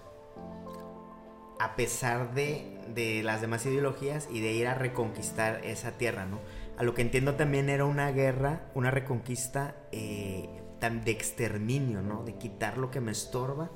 [1.60, 6.39] a pesar de, las demás ideologías y de ir a reconquistar esa tierra, ¿no?
[6.78, 10.50] A lo que entiendo también era una guerra, una reconquista eh,
[10.82, 12.24] de exterminio, ¿no?
[12.24, 13.71] De quitar lo que me estorba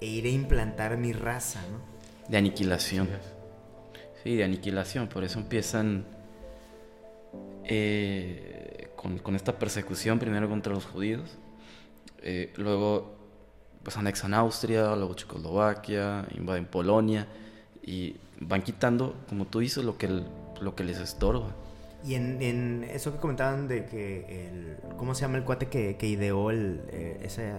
[0.00, 1.80] e ir a implantar mi raza, ¿no?
[2.28, 3.08] De aniquilación.
[4.22, 5.08] Sí, de aniquilación.
[5.08, 6.04] Por eso empiezan
[7.64, 11.38] eh, con, esta persecución, primero contra los judíos,
[12.22, 13.16] eh, luego
[13.82, 17.26] pues anexan Austria, luego Checoslovaquia, invaden Polonia
[17.82, 20.22] y van quitando, como tú dices, lo que,
[20.60, 21.54] lo que les estorba.
[22.04, 26.50] Y en, eso que comentaban de que el, ¿cómo se llama el cuate que, ideó
[26.50, 27.52] el, eh, ese,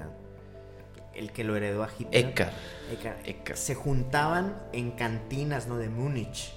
[1.13, 2.25] el que lo heredó a Hitler?
[2.25, 3.57] Eckart.
[3.57, 5.77] Se juntaban en cantinas, ¿no?
[5.77, 6.53] De Múnich,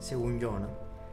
[0.00, 0.68] según yo, ¿no?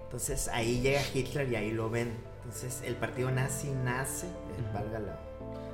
[0.05, 2.11] Entonces ahí llega Hitler y ahí lo ven.
[2.43, 4.25] Entonces el partido nazi nace,
[4.73, 5.19] valga la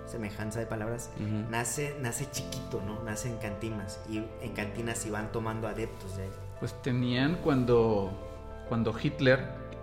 [0.05, 1.09] semejanza de palabras,
[1.49, 3.01] nace, nace chiquito, ¿no?
[3.03, 6.29] Nace en cantinas y en cantinas y van tomando adeptos de ahí.
[6.59, 8.11] Pues tenían cuando,
[8.69, 9.39] cuando Hitler,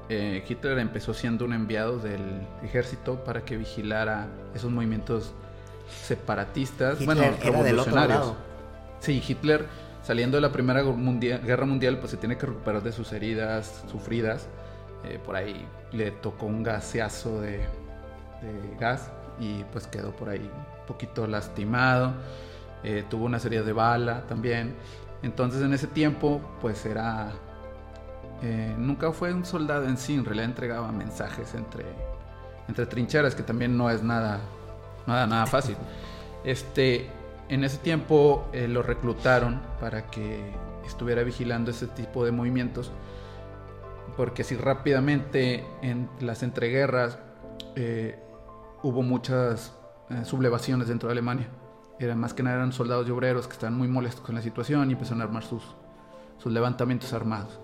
[0.08, 5.32] eh, Hitler empezó siendo un enviado del ejército para que vigilara esos movimientos
[6.02, 8.34] separatistas, bueno, revolucionarios.
[9.00, 9.66] Sí, Hitler
[10.02, 14.48] saliendo de la Primera Guerra Mundial, pues se tiene que recuperar de sus heridas sufridas.
[15.04, 20.38] Eh, por ahí le tocó un gaseazo de, de gas y pues quedó por ahí
[20.40, 22.14] un poquito lastimado.
[22.84, 24.74] Eh, tuvo una serie de bala también.
[25.22, 27.32] Entonces en ese tiempo pues era...
[28.42, 31.84] Eh, nunca fue un soldado en sí, en realidad entregaba mensajes entre,
[32.66, 34.40] entre trincheras, que también no es nada,
[35.06, 35.76] nada, nada fácil.
[36.42, 37.08] Este,
[37.48, 40.52] en ese tiempo eh, lo reclutaron para que
[40.84, 42.90] estuviera vigilando ese tipo de movimientos,
[44.16, 47.18] porque si rápidamente en las entreguerras
[48.82, 49.72] hubo muchas
[50.10, 51.48] eh, sublevaciones dentro de Alemania.
[51.98, 54.90] Eran más que nada eran soldados y obreros que estaban muy molestos con la situación
[54.90, 55.62] y empezaron a armar sus,
[56.38, 57.60] sus levantamientos armados.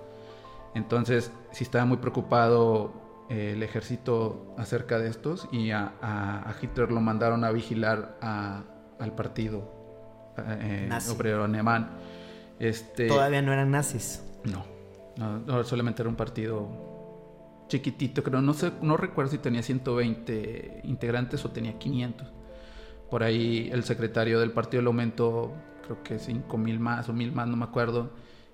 [0.75, 2.93] Entonces, sí estaba muy preocupado
[3.31, 8.17] eh, el ejército acerca de estos y a, a- a Hitler lo mandaron a vigilar
[8.23, 8.62] a-
[9.01, 9.73] al partido
[10.38, 11.91] eh, obrero alemán.
[12.61, 14.23] Este, Todavía no eran nazis.
[14.45, 14.64] no,
[15.17, 16.69] no, no, solamente era un partido
[17.69, 22.33] chiquitito, creo, no sé, no recuerdo si tenía 120 integrantes o tenía 500.
[23.11, 25.53] Por ahí el secretario del partido lo aumentó,
[25.85, 28.11] creo que 5000 más o 1000 más, no me acuerdo.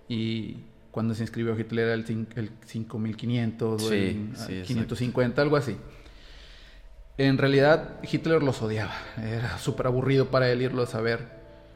[0.09, 0.59] Y
[0.91, 4.67] cuando se inscribió Hitler era el, cin- el 5500 o Sí, el sí, exacto.
[4.69, 5.77] 550, algo así.
[7.17, 11.29] En realidad Hitler los odiaba, era súper aburrido para él irlos a ver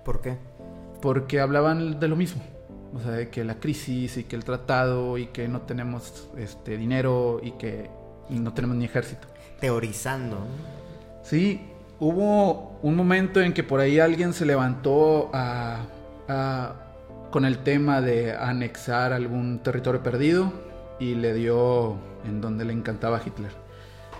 [0.04, 0.36] ¿Por qué?
[1.00, 2.42] porque hablaban de lo mismo.
[2.94, 6.76] O sea, de que la crisis y que el tratado y que no tenemos este
[6.76, 7.88] dinero y que
[8.30, 9.28] no tenemos ni ejército.
[9.60, 10.38] Teorizando.
[11.22, 11.60] Sí,
[12.00, 15.82] hubo un momento en que por ahí alguien se levantó a-
[16.28, 16.72] a-
[17.30, 20.52] con el tema de anexar algún territorio perdido
[20.98, 23.52] y le dio en donde le encantaba a Hitler.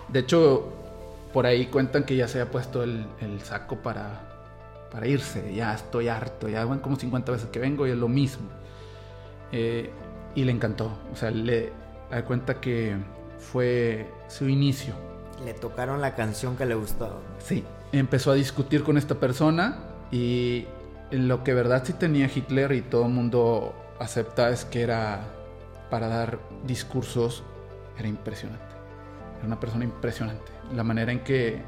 [0.09, 0.73] De hecho,
[1.33, 4.21] por ahí cuentan que ya se había puesto el, el saco para,
[4.91, 5.53] para irse.
[5.53, 8.47] Ya estoy harto, ya van como 50 veces que vengo y es lo mismo.
[9.51, 9.89] Eh,
[10.35, 10.91] y le encantó.
[11.11, 11.71] O sea, le
[12.11, 12.95] da cuenta que
[13.39, 14.93] fue su inicio.
[15.43, 17.15] Le tocaron la canción que le gustaba.
[17.39, 19.79] Sí, empezó a discutir con esta persona
[20.11, 20.65] y
[21.11, 25.21] lo que verdad sí tenía Hitler y todo el mundo acepta es que era
[25.89, 27.43] para dar discursos
[27.97, 28.63] era impresionante.
[29.37, 30.51] Era una persona impresionante.
[30.73, 31.61] La manera en que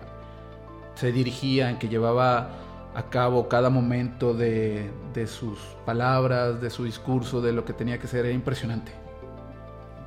[0.95, 2.49] se dirigía, en que llevaba
[2.93, 7.99] a cabo cada momento de, de sus palabras, de su discurso, de lo que tenía
[7.99, 8.91] que ser, era impresionante.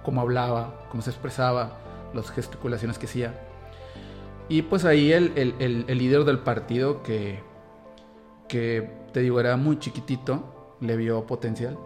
[0.02, 1.78] Cómo hablaba, cómo se expresaba,
[2.14, 3.34] las gesticulaciones que hacía.
[4.48, 7.40] Y pues ahí el, el- el- líder del partido, que,
[8.48, 11.78] que te digo era muy chiquitito, le vio potencial.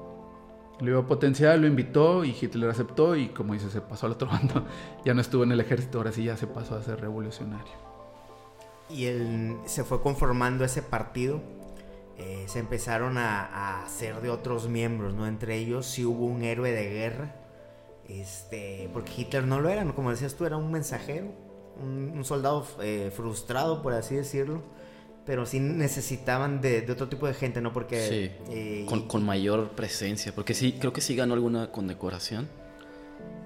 [0.81, 4.29] Le vio potencial, lo invitó y Hitler aceptó y como dice, se pasó al otro
[4.33, 4.66] bando.
[5.05, 7.73] Ya no estuvo en el ejército, ahora sí ya se pasó a ser revolucionario.
[8.88, 11.40] Y él se fue conformando ese partido.
[12.18, 15.27] eh, se empezaron a, a hacer de otros miembros, ¿no?
[15.27, 17.37] Entre ellos sí hubo un héroe de guerra.
[18.09, 19.94] Este, porque Hitler no lo era, ¿no?
[19.94, 21.29] como decías tú, era un mensajero,
[21.83, 24.62] un, un soldado eh, frustrado, por así decirlo.
[25.27, 27.73] Pero sí necesitaban de, de otro tipo de gente, ¿no?
[27.73, 28.01] Porque...
[28.01, 32.49] Sí, eh, con, y- con mayor presencia, porque sí, creo que sí ganó alguna condecoración,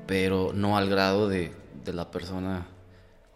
[0.07, 1.51] pero no al grado de,
[1.85, 2.67] de la persona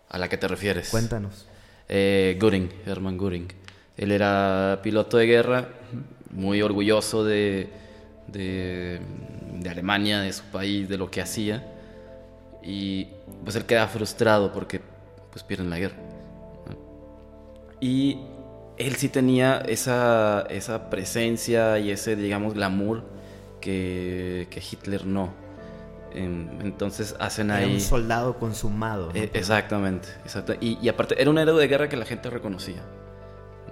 [0.09, 0.91] a la que te refieres.
[0.91, 1.47] Cuéntanos.
[1.89, 3.49] Eh, Göring, Hermann Göring.
[3.97, 5.69] Él era piloto de guerra,
[6.31, 7.69] muy orgulloso de,
[8.29, 9.01] de,
[9.59, 11.67] de Alemania, de su país, de lo que hacía.
[12.63, 13.09] Y
[13.45, 14.81] pues él queda frustrado porque
[15.31, 15.97] pues pierden la guerra.
[16.69, 16.77] ¿no?
[17.81, 18.19] Y
[18.79, 23.05] él sí tenía esa, esa presencia y ese, digamos, glamour
[23.61, 25.31] que, que Hitler no.
[26.13, 27.75] Em, Entonces hacen Era ahí...
[27.75, 29.09] un soldado consumado.
[29.09, 29.15] ¿no?
[29.15, 30.55] Eh, exactamente, exacto.
[30.61, 32.83] Y, y aparte, era un héroe de guerra que la gente reconocía.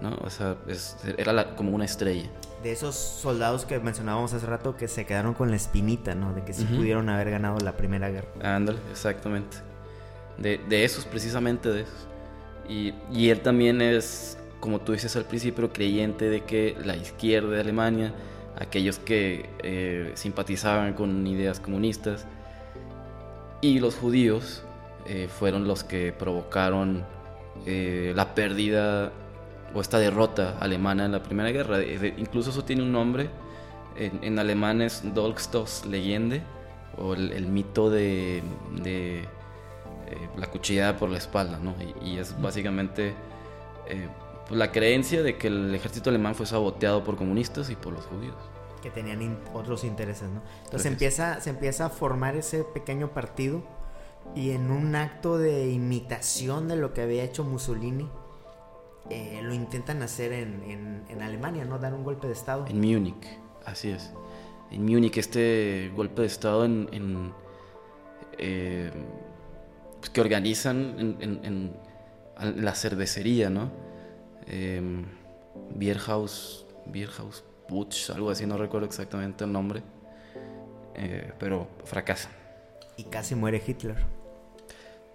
[0.01, 0.17] ¿No?
[0.23, 2.29] O sea, es- era la- como una estrella.
[2.65, 6.33] De esos soldados que mencionábamos hace rato que se quedaron con la espinita, ¿no?
[6.33, 6.77] De que sí Ujú.
[6.77, 8.29] pudieron haber ganado la primera guerra.
[8.43, 9.59] Ándale, exactamente.
[10.39, 12.09] De, de esos, precisamente de esos.
[12.67, 17.51] Y, y él también es, como tú dices al principio, creyente de que la izquierda
[17.51, 18.15] de Alemania,
[18.59, 22.25] aquellos que eh, simpatizaban con ideas comunistas,
[23.61, 24.63] y los judíos
[25.07, 27.05] eh, fueron los que provocaron
[27.67, 29.13] eh, la pérdida
[29.75, 31.79] o esta derrota alemana en la Primera Guerra.
[31.79, 33.29] De- incluso eso tiene un nombre.
[33.97, 36.43] En, en alemán es Dolchstoß Legende,
[36.99, 38.43] o el, el mito de,
[38.83, 39.27] de, eh,
[40.37, 41.75] la cuchillada por la espalda, ¿no?
[42.03, 43.15] Y, y es básicamente
[43.89, 44.09] eh,
[44.49, 48.05] pues, la creencia de que el ejército alemán fue saboteado por comunistas y por los
[48.07, 48.37] judíos.
[48.83, 50.43] Que tenían in- otros intereses, ¿no?
[50.65, 50.87] Entonces Gracias.
[50.93, 53.63] empieza, se empieza a formar ese pequeño partido
[54.35, 58.09] y en un acto de imitación de lo que había hecho Mussolini,
[59.11, 61.79] eh, lo intentan hacer en, en- en Alemania, ¿no?
[61.79, 62.67] Dar un golpe de Estado.
[62.69, 64.13] En Múnich, así es.
[64.71, 67.33] En Múnich este golpe de Estado en, en,
[68.39, 68.91] eh,
[69.99, 71.73] pues, que organizan en, en- en-
[72.41, 73.71] en la cervecería, ¿no?
[74.47, 74.83] Eh,
[75.75, 79.83] Bierhaus, Bierhaus Putsch, algo así, no recuerdo exactamente el nombre.
[80.97, 82.33] Eh, pero fracasan.
[82.97, 83.97] Y casi muere Hitler.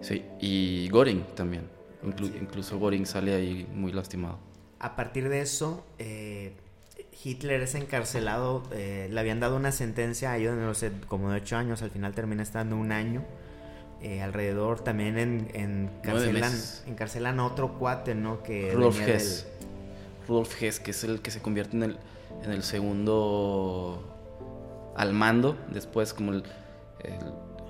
[0.02, 1.70] Sí, y Göring también.
[2.04, 4.38] Inclu- Incluso Göring sale ahí muy lastimado.
[4.80, 6.54] A partir de eso, eh,
[7.24, 8.64] Hitler es encarcelado.
[8.72, 11.82] eh, le habían dado una sentencia ellos, no sé, como de ocho años.
[11.82, 13.24] Al final termina estando un año.
[14.02, 16.54] eh, alrededor también en, encarcelan,
[16.88, 18.42] encarcelan a otro cuate, ¿no?
[18.44, 19.46] Que Rudolf Hess.
[20.26, 21.98] Rudolf Hess, que es el que se convierte en el,
[22.44, 24.02] en el segundo
[24.96, 26.44] al mando, después como el,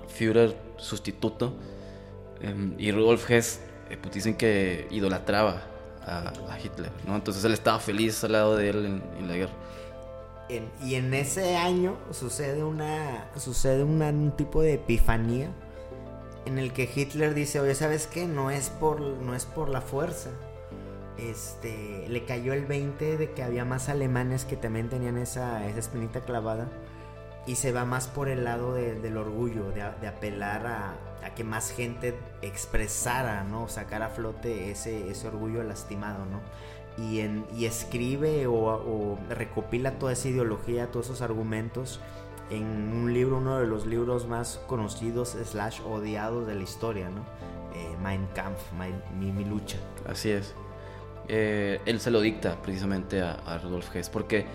[0.06, 1.54] Führer sustituto.
[2.40, 3.60] Em, y Rudolf Hess,
[3.96, 5.62] pues dicen que idolatraba
[6.06, 7.16] a, Hitler, ¿no?
[7.16, 9.52] Entonces él estaba feliz al lado de él en, la guerra.
[10.82, 15.50] y en ese año sucede una sucede un tipo de epifanía
[16.46, 18.26] en el que Hitler dice, oye, ¿sabes qué?
[18.26, 20.30] No es por, no es por la fuerza.
[21.18, 26.20] Este, le cayó el 20 de que había más alemanes que también tenían esa espinita
[26.20, 26.68] clavada
[27.46, 30.94] y se va más por el lado del orgullo, de, apelar a,
[31.34, 33.68] que más gente expresara, ¿no?
[33.68, 36.40] Sacar a flote ese, ese orgullo lastimado, ¿no?
[37.02, 42.00] Y, en, y escribe o, recopila toda esa ideología, todos esos argumentos
[42.50, 47.20] en un libro, uno de los libros más conocidos slash odiados de la historia, ¿no?
[47.74, 48.60] Eh, mein Kampf,
[49.18, 49.78] mi, lucha.
[50.08, 50.54] Así es.
[51.28, 54.46] Eh, él se lo dicta precisamente a, Rudolf Hess, porque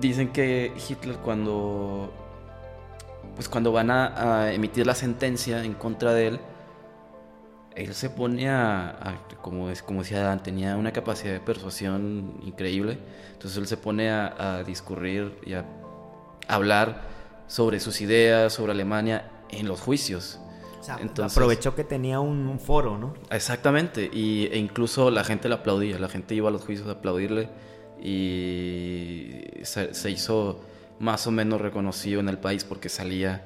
[0.00, 2.12] dicen que Hitler cuando
[3.34, 6.40] pues cuando van a, emitir la sentencia en contra de él,
[7.74, 12.98] él se pone a, como, es, como decía Dan, tenía una capacidad de persuasión increíble,
[13.32, 15.64] entonces él se pone a, discurrir y a
[16.48, 17.02] hablar
[17.46, 20.38] sobre sus ideas, sobre Alemania en los juicios.
[21.00, 23.14] Entonces, aprovechó que tenía un, foro, ¿no?
[23.30, 26.92] Exactamente, y, e incluso la gente le aplaudía, la gente iba a los juicios a
[26.92, 27.48] aplaudirle
[28.02, 30.60] y se, hizo
[31.02, 33.44] más o menos reconocido en el país porque salía,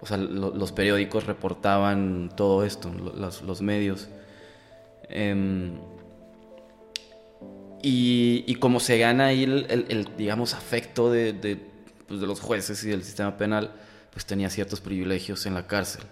[0.00, 4.08] o sea, los periódicos reportaban todo esto, los, medios.
[5.10, 5.78] Em,
[7.82, 11.60] y, como se gana ahí el, digamos, afecto de,
[12.08, 13.72] pues, de los jueces y del sistema penal,
[14.10, 16.04] pues tenía ciertos privilegios en la cárcel.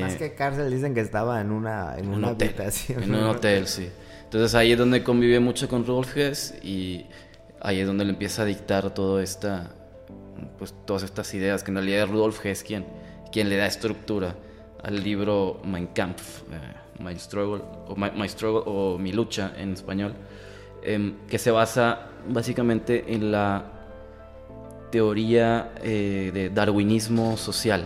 [0.00, 3.04] más que cárcel dicen que estaba en una, en una habitación.
[3.04, 3.88] En un hotel, sí.
[4.24, 7.06] Entonces ahí es donde convive mucho con Rudolf Hess y
[7.62, 9.74] ahí es donde le empieza a dictar todo esta,
[10.58, 12.86] pues todas estas ideas, que en realidad es Rudolf Hess quien,
[13.32, 14.34] quien le da estructura
[14.82, 20.14] al libro Mein Kampf, eh, My, Struggle, o My, Struggle o Mi Lucha en español,
[20.82, 23.64] em, que se basa básicamente en la
[24.90, 27.84] teoría eh, de darwinismo social.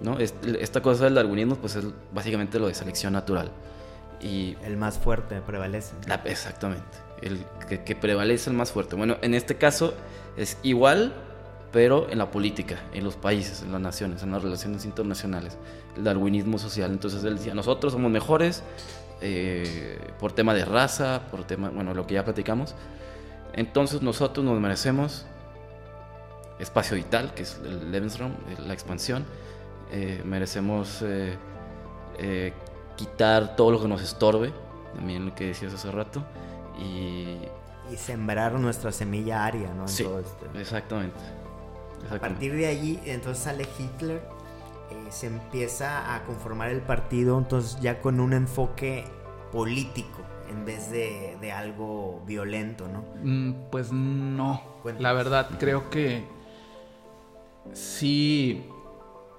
[0.00, 0.18] ¿no?
[0.18, 3.50] Esta cosa del darwinismo pues es básicamente lo de selección natural.
[4.20, 5.94] Y el más fuerte prevalece.
[6.24, 6.98] exactamente.
[7.22, 7.38] El
[7.84, 8.96] que, prevalece el más fuerte.
[8.96, 9.94] Bueno, en este caso
[10.36, 11.14] es igual,
[11.72, 15.58] pero en la política, en los países, en las naciones, en las relaciones internacionales.
[15.96, 16.92] El darwinismo social.
[16.92, 18.62] Entonces él decía, nosotros somos mejores
[19.20, 22.74] eh, por tema de raza, por tema, bueno, lo que ya platicamos.
[23.54, 25.26] Entonces nosotros nos merecemos
[26.58, 29.24] espacio vital, que es el Lebensraum, eh, la expansión.
[29.90, 31.04] Eh, merecemos
[32.96, 34.52] quitar todo lo que nos estorbe,
[34.94, 36.22] también lo que decías hace rato,
[36.78, 37.38] y...
[37.92, 39.86] Y sembrar nuestra semilla aria, ¿no?
[39.86, 40.06] sí,
[40.54, 41.18] exactamente,
[42.10, 44.22] A partir de allí, entonces sale Hitler,
[45.10, 49.04] se empieza a conformar el partido, entonces ya con un enfoque
[49.52, 50.20] político
[50.50, 53.04] en vez de, de algo violento, ¿no?
[53.22, 54.62] Mm, pues no.
[54.98, 56.24] La verdad, creo que
[57.72, 58.68] sí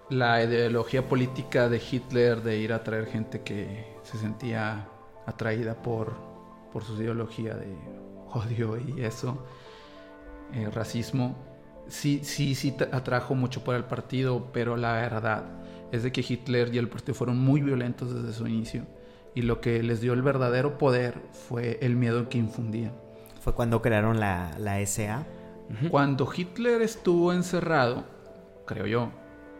[0.10, 4.88] la ideología política de Hitler de ir a traer gente que se sentía
[5.26, 6.14] atraída por,
[6.72, 7.76] por su ideología de
[8.36, 9.46] odio y eso,
[10.54, 11.36] eh, racismo,
[11.88, 15.44] sí, sí, sí atrajo mucho por el partido, pero la verdad
[15.92, 18.86] es de que Hitler y el partido fueron muy violentos desde su inicio
[19.36, 22.94] y lo que les dio el verdadero poder fue el miedo que infundían.
[23.42, 25.26] Fue cuando crearon la, la SA.
[25.90, 28.06] Cuando Hitler estuvo encerrado,
[28.66, 29.12] creo yo.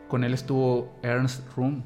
[0.08, 1.84] Con él estuvo Ernst Röhm,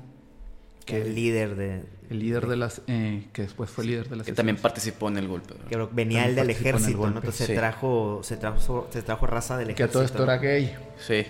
[0.85, 4.25] que el líder de el líder de las eh, que después fue líder de las
[4.25, 5.53] que también participó en el golpe.
[5.69, 9.87] Que venía el del ejército, Entonces se trajo se trajo se trajo raza del ejército.
[9.87, 10.75] Que todo esto era gay.
[10.97, 11.25] Sí.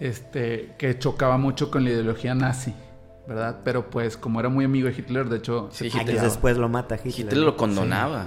[0.00, 2.74] Este, que chocaba mucho con la ideología nazi.
[3.28, 3.58] ¿verdad?
[3.62, 5.68] Pero pues como era muy amigo de Hitler, de hecho...
[5.70, 7.26] Sí, Hitler, después lo mata Hitler.
[7.26, 8.24] Hitler lo condonaba.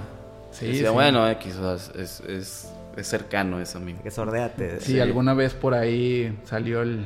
[0.52, 0.66] Sí.
[0.68, 4.00] Decía, bueno, eh, quizás es, es, es, cercano eso amigo.
[4.00, 4.80] Que sordéate.
[4.80, 7.04] Sí, alguna vez por ahí salió el,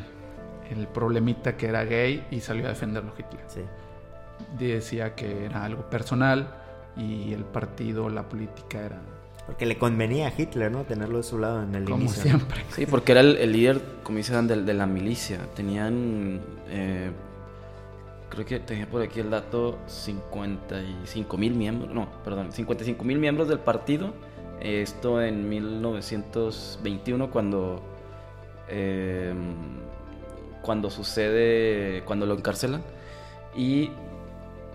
[0.71, 3.45] el problemita que era gay y salió a defenderlo Hitler.
[3.49, 3.61] Sí.
[4.59, 6.49] Decía que era algo personal
[6.97, 9.01] y el partido, la política era...
[9.47, 10.85] Porque le convenía a Hitler, ¿no?
[10.85, 12.65] Tenerlo de su lado en el como siempre.
[12.71, 15.39] Sí, porque era el, líder, como dicen, de, de, la milicia.
[15.55, 16.41] Tenían...
[16.69, 17.13] Eh,
[18.29, 23.49] creo que tenía por aquí el dato 55 mil miembros, no, perdón, 55 mil miembros
[23.49, 24.15] del partido.
[24.61, 27.83] Esto en 1921 cuando...
[28.69, 29.33] Eh,
[30.67, 32.83] cuando sucede, cuando lo encarcelan,
[33.55, 33.91] y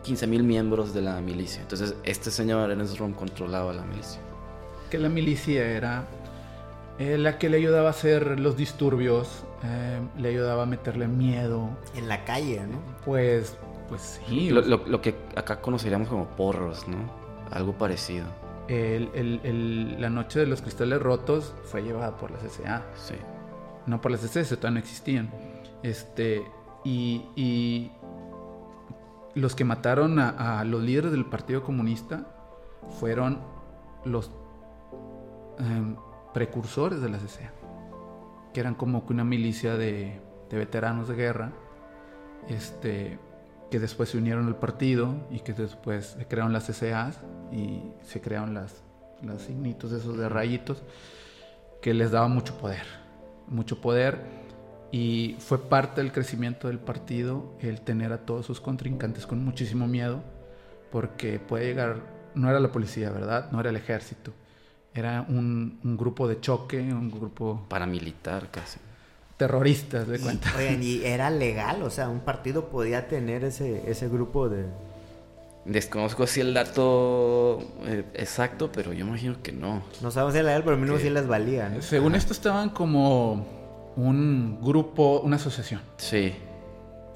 [0.04, 1.62] 15.000 miembros de la milicia.
[1.62, 4.20] Entonces, este señor Ernest Rom controlaba la milicia.
[4.90, 6.06] Que la milicia era
[7.00, 11.70] eh, la que le ayudaba a hacer los disturbios, eh, le ayudaba a meterle miedo.
[11.96, 12.80] En la calle, ¿no?
[13.06, 13.56] Pues,
[13.90, 14.50] pues sí.
[14.50, 16.98] Lo, lo- lo que acá conoceríamos como porros, ¿no?
[17.52, 18.26] Algo parecido.
[18.68, 22.84] El- el- el- la noche de los cristales rotos fue llevada por la CCA.
[22.96, 23.16] Sí.
[23.86, 25.32] No por las CCS, todavía no existían.
[25.84, 26.44] Este,
[26.84, 27.92] y, y
[29.36, 32.26] los que mataron a, los líderes del Partido Comunista
[33.00, 33.40] fueron
[34.06, 34.32] los
[35.60, 35.96] em,
[36.34, 37.52] precursores de la CCA,
[38.54, 40.20] que eran como que una milicia de,
[40.50, 41.52] veteranos de guerra,
[42.50, 43.20] este,
[43.70, 47.22] que después se unieron al partido y que después se crearon las CCAs
[47.52, 48.84] y se crearon las,
[49.22, 50.84] los signitos esos de rayitos
[51.82, 52.86] que les daba mucho poder,
[53.48, 54.41] mucho poder
[54.92, 59.88] y fue parte del crecimiento del partido el tener a todos sus contrincantes con muchísimo
[59.88, 60.22] miedo
[60.92, 61.98] porque puede llegar,
[62.36, 63.50] no era la policía, ¿verdad?
[63.52, 64.34] No era el ejército,
[64.94, 68.80] era un, un grupo de choque, un grupo Paramilitar casi.
[69.38, 70.52] terrorista, de Y, cuenta.
[70.58, 74.66] oigan, y era legal, o sea, un partido podía tener ese, ese grupo de...
[75.64, 79.84] Desconozco si el dato eh, exacto, pero yo imagino que no.
[80.02, 81.04] No sabemos si era legal, pero mínimo Sí.
[81.04, 81.82] sí les valía, ¿no?
[81.84, 83.46] Según esto estaban como
[83.96, 85.82] un grupo, una asociación.
[85.98, 86.36] Sí.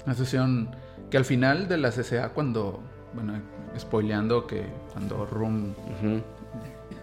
[0.04, 0.70] Una asociación
[1.10, 2.80] que al final de la CCA, cuando,
[3.14, 3.40] bueno,
[3.78, 5.72] spoileando que cuando Rum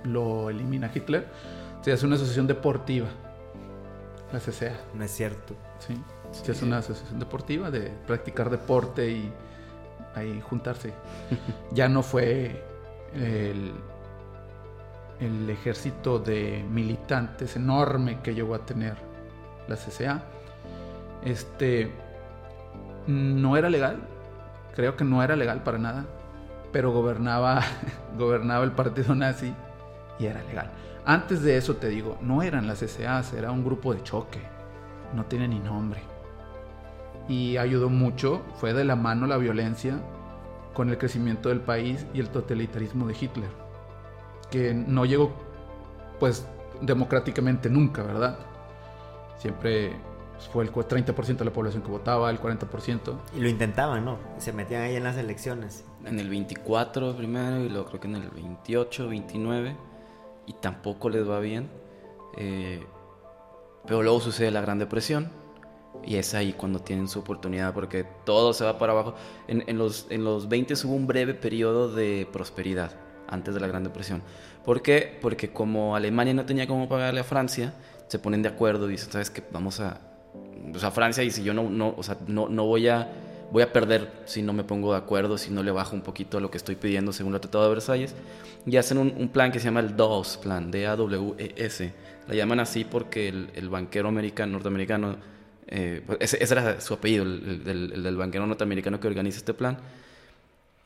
[0.04, 1.28] lo elimina Hitler,
[1.82, 3.08] se hace una asociación deportiva.
[4.32, 5.56] La CCA, No es cierto.
[5.80, 5.96] ¿sí?
[6.32, 9.32] Se hace una asociación deportiva de practicar deporte y
[10.16, 10.94] ahí juntarse.
[11.72, 12.64] ya no fue
[13.14, 13.74] el,
[15.20, 19.13] el ejército de militantes enorme que llegó a tener
[19.68, 20.24] la CCA.
[21.24, 21.92] Este
[23.08, 23.98] no era legal,
[24.76, 26.06] creo que no era legal para nada,
[26.72, 27.62] pero gobernaba,
[28.18, 29.54] gobernaba el partido nazi
[30.20, 30.72] y era legal.
[31.06, 34.40] Antes de eso te digo, no eran las CCAs, era un grupo de choque,
[35.14, 36.02] no tiene ni nombre.
[37.28, 40.00] Y ayudó mucho, fue de la mano la violencia
[40.74, 43.50] con el crecimiento del país y el totalitarismo de Hitler,
[44.50, 45.34] que no llegó
[46.20, 46.48] pues
[46.82, 48.38] democráticamente nunca, ¿verdad?
[49.44, 49.92] Siempre
[50.54, 53.18] fue el cu- 30% de la población que votaba, el 40%.
[53.36, 54.18] Y lo intentaban, ¿no?
[54.38, 55.84] Se metían ahí en las elecciones.
[56.06, 59.76] En el 24 primero y luego creo que en el 28, 29
[60.48, 61.70] y tampoco les va bien.
[62.38, 62.86] Eh,
[63.86, 65.30] pero luego sucede la Gran Depresión
[66.06, 69.16] y es ahí cuando tienen su oportunidad porque todo se va para abajo.
[69.50, 72.92] En, en los, en los 20 hubo un breve periodo de prosperidad
[73.28, 74.22] antes de la Gran Depresión.
[74.64, 75.20] ¿Por qué?
[75.22, 77.74] Porque como Alemania no tenía cómo pagarle a Francia,
[78.14, 79.44] se ponen de acuerdo y dicen, ¿sabes qué?
[79.52, 80.00] Vamos a...
[80.74, 83.10] O sea, Francia dice, yo no, no, o sea, no, no voy a
[83.52, 86.38] voy a perder si no me pongo de acuerdo, si no le bajo un poquito
[86.38, 88.16] a lo que estoy pidiendo según el Tratado de Versalles.
[88.66, 91.94] Y hacen un, un plan que se llama el DAWES Plan, D-A-W-E-S.
[92.28, 95.18] La llaman así porque el, el banquero americano, norteamericano,
[95.68, 99.08] eh, pues ese, ese era su apellido, el, el del- el del banquero norteamericano que
[99.08, 99.78] organiza este plan.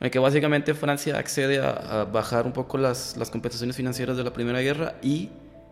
[0.00, 1.70] En que básicamente Francia accede a,
[2.00, 5.30] a bajar un poco las, las compensaciones financieras de la Primera Guerra y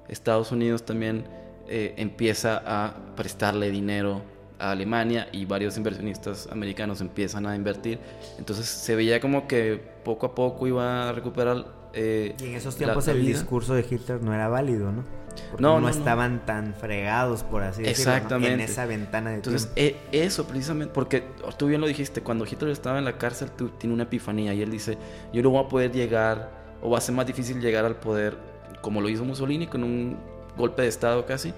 [0.08, 1.24] Estados Unidos también
[1.68, 4.22] eh, empieza a prestarle dinero
[4.58, 7.98] a Alemania y varios inversionistas americanos empiezan a invertir.
[8.38, 11.66] Entonces se veía como que poco a poco iba a recuperar...
[11.92, 13.36] eh, Y en esos tiempos la el vida.
[13.38, 15.04] discurso de Hitler no era válido, ¿no?
[15.50, 15.88] Porque No, no, no, no.
[15.90, 18.16] estaban tan fregados, por así decirlo, ¿no?
[18.16, 18.54] Exactamente.
[18.54, 20.00] en esa ventana de Entonces, tiempo.
[20.12, 21.24] e- eso precisamente, porque
[21.58, 24.62] tú bien lo dijiste, cuando Hitler estaba en la cárcel, tú, tiene una epifanía y
[24.62, 24.96] él dice,
[25.34, 26.50] yo no voy a poder llegar,
[26.80, 28.38] o va a ser más difícil llegar al poder,
[28.80, 30.16] como lo hizo Mussolini, con un
[30.56, 31.52] golpe de Estado casi.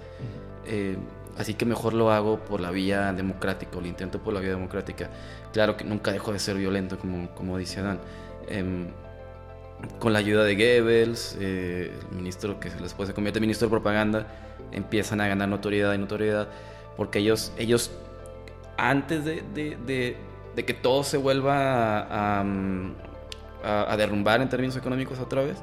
[0.67, 0.97] Eh,
[1.39, 4.51] así que mejor lo hago por la vía democrática, o lo intento por la vía
[4.51, 5.09] democrática.
[5.53, 8.01] Claro que nunca dejo de ser violento, como, como dice Adán.
[8.49, 8.89] Em,
[10.01, 13.71] con la ayuda de Goebbels, eh, el ministro que después se convierte en ministro de
[13.71, 14.27] propaganda,
[14.73, 16.49] empiezan a ganar notoriedad y notoriedad,
[16.97, 17.93] porque ellos, ellos
[18.77, 20.17] antes de, de- de-
[20.57, 22.41] de que todo se vuelva a,
[23.65, 25.59] a, a- derrumbar en términos económicos otra vez,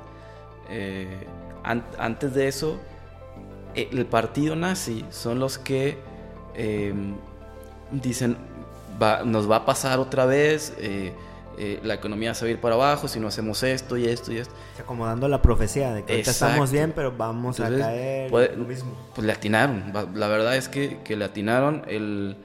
[0.69, 1.27] eh,
[1.63, 2.94] an- antes de eso, eh,
[3.75, 5.97] el partido nazi son los que
[6.55, 6.93] eh,
[7.91, 8.37] dicen,
[9.01, 11.13] va- nos va a pasar otra vez, eh,
[11.57, 14.31] eh, la economía se va a ir para abajo si no hacemos esto y esto
[14.33, 14.53] y esto.
[14.79, 18.29] Acomodando la profecía de que ahorita estamos bien, pero vamos Entonces, a caer.
[18.29, 18.91] puede- lo mismo.
[19.15, 19.93] Pues le atinaron.
[20.15, 21.83] La verdad es que, que le atinaron.
[21.87, 22.35] El,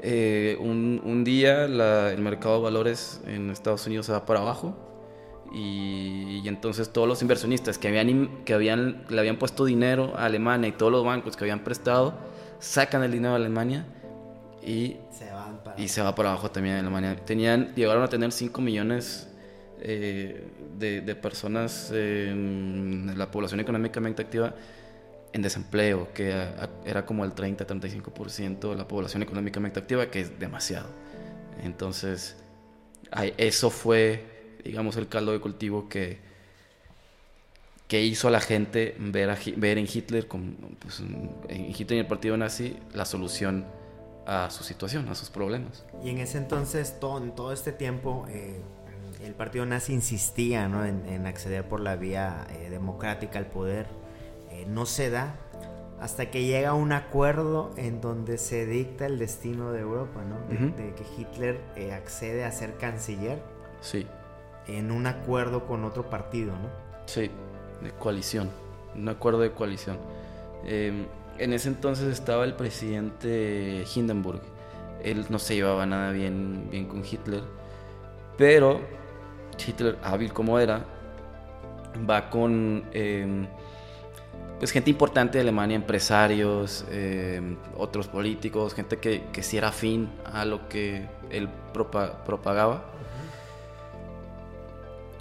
[0.00, 4.40] eh, un, un día la- el mercado de valores en Estados Unidos se va para
[4.40, 4.76] abajo.
[5.52, 10.26] Y, y entonces todos los inversionistas que habían, que habían, le habían puesto dinero a
[10.26, 12.14] Alemania y todos los bancos que habían prestado
[12.58, 13.84] sacan el dinero a Alemania
[14.64, 17.16] y se, van para y se va para abajo también Alemania.
[17.16, 19.28] Tenían, llegaron a tener 5 millones
[19.80, 20.48] eh,
[20.78, 24.54] de, de, personas en la población económicamente activa
[25.32, 26.34] en desempleo, que
[26.84, 30.88] era como el 30-35% de la población económicamente activa, que es demasiado.
[31.62, 32.36] Entonces,
[33.36, 34.24] eso fue,
[34.64, 36.18] digamos, el caldo de cultivo que,
[37.88, 42.36] que hizo a la gente ver, ver en Hitler, pues, en Hitler y el partido
[42.36, 43.66] nazi, la solución
[44.26, 45.84] a su situación, a sus problemas.
[46.02, 48.60] Y en ese entonces, todo, en todo este tiempo, eh,
[49.24, 53.86] el partido nazi insistía en, acceder por la vía eh, democrática al poder.
[54.50, 55.36] Eh, no se da
[56.00, 60.40] hasta que llega un acuerdo en donde se dicta el destino de Europa, ¿no?
[60.48, 61.60] De, que Hitler
[61.94, 63.40] accede a ser canciller.
[63.80, 64.06] Sí.
[64.66, 66.68] En un acuerdo con otro partido, ¿no?
[67.06, 67.30] Sí,
[67.82, 68.50] de coalición.
[68.94, 69.98] Un acuerdo de coalición.
[70.64, 71.06] Em,
[71.38, 74.40] en ese entonces estaba el presidente Hindenburg.
[75.02, 77.42] Él no se llevaba nada bien, bien con Hitler.
[78.36, 78.80] Pero
[79.66, 80.84] Hitler, hábil como era,
[82.08, 83.46] va con em,
[84.58, 90.08] pues gente importante de Alemania, empresarios, em, otros políticos, gente que, que sí era afín
[90.24, 92.84] a lo que él propagaba.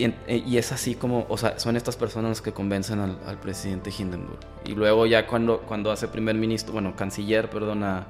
[0.06, 3.92] Eh, y, es así como, o sea, son estas personas las que convencen al, presidente
[3.96, 4.40] Hindenburg.
[4.66, 8.08] Y luego ya cuando, cuando hace primer ministro, bueno, canciller, perdón, a,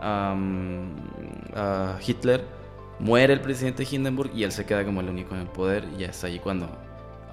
[0.00, 2.44] a, Hitler,
[2.98, 6.00] muere el presidente Hindenburg y él se queda como el único en el poder y
[6.00, 6.68] ya es ahí cuando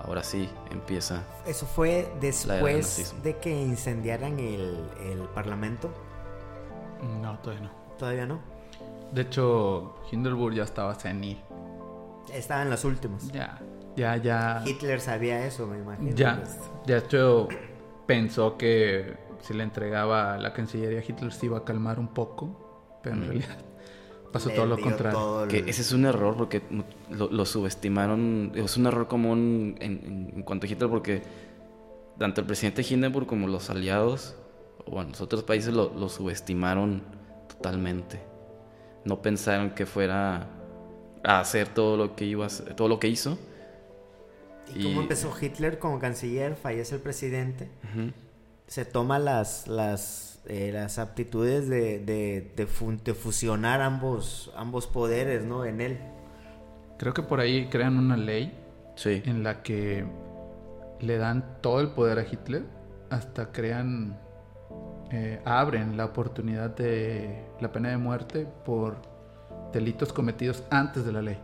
[0.03, 1.23] ahora sí empieza.
[1.45, 5.89] ¿Eso fue después de que incendiaran el, el, parlamento?
[7.21, 7.71] No, todavía no.
[7.97, 8.39] ¿Todavía no?
[9.11, 11.37] De hecho, Hindenburg ya estaba senil.
[12.33, 13.27] Estaba en las últimas.
[13.31, 13.59] Ya.
[13.99, 14.63] Ya, ya.
[14.65, 16.15] Hitler sabía eso, me imagino.
[16.15, 16.41] Ya.
[16.85, 17.49] De hecho,
[18.07, 22.99] pensó que si le entregaba la Cancillería a Hitler se iba a calmar un poco,
[23.03, 23.25] pero en mm.
[23.25, 23.57] realidad
[24.31, 25.47] pasó todo lo contrario.
[25.49, 26.61] Que ese es un error porque
[27.09, 28.53] lo, subestimaron.
[28.55, 31.21] Es un error común en, cuanto a Hitler porque
[32.17, 34.37] tanto el presidente Hindenburg como los aliados,
[34.85, 37.03] o bueno, los otros países lo, lo subestimaron
[37.49, 38.21] totalmente.
[39.03, 40.47] No pensaron que fuera
[41.21, 43.37] a hacer todo lo que iba a hacer, todo lo que hizo
[44.75, 46.55] ¿Y, cómo empezó Hitler como canciller?
[46.55, 47.69] Fallece el presidente.
[48.67, 55.65] Se toma las, las, eh, las aptitudes de, de, fusionar ambos, ambos poderes ¿no?
[55.65, 55.99] en él.
[56.97, 58.53] Creo que por ahí crean una ley
[58.95, 59.23] sí.
[59.25, 60.05] en la que
[60.99, 62.63] le dan todo el poder a Hitler
[63.09, 64.19] hasta crean,
[65.11, 68.97] eh, abren la oportunidad de la pena de muerte por
[69.73, 71.37] delitos cometidos antes de la ley.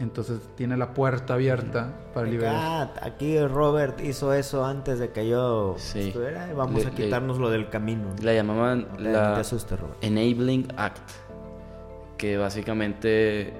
[0.00, 2.94] Entonces tiene la puerta abierta para liberar.
[3.02, 6.52] aquí Robert hizo eso antes de que yo estuviera.
[6.54, 8.14] Vamos a quitarnos lo del camino.
[8.22, 9.42] La llamaban la
[10.00, 11.10] Enabling Act,
[12.16, 13.52] que básicamente,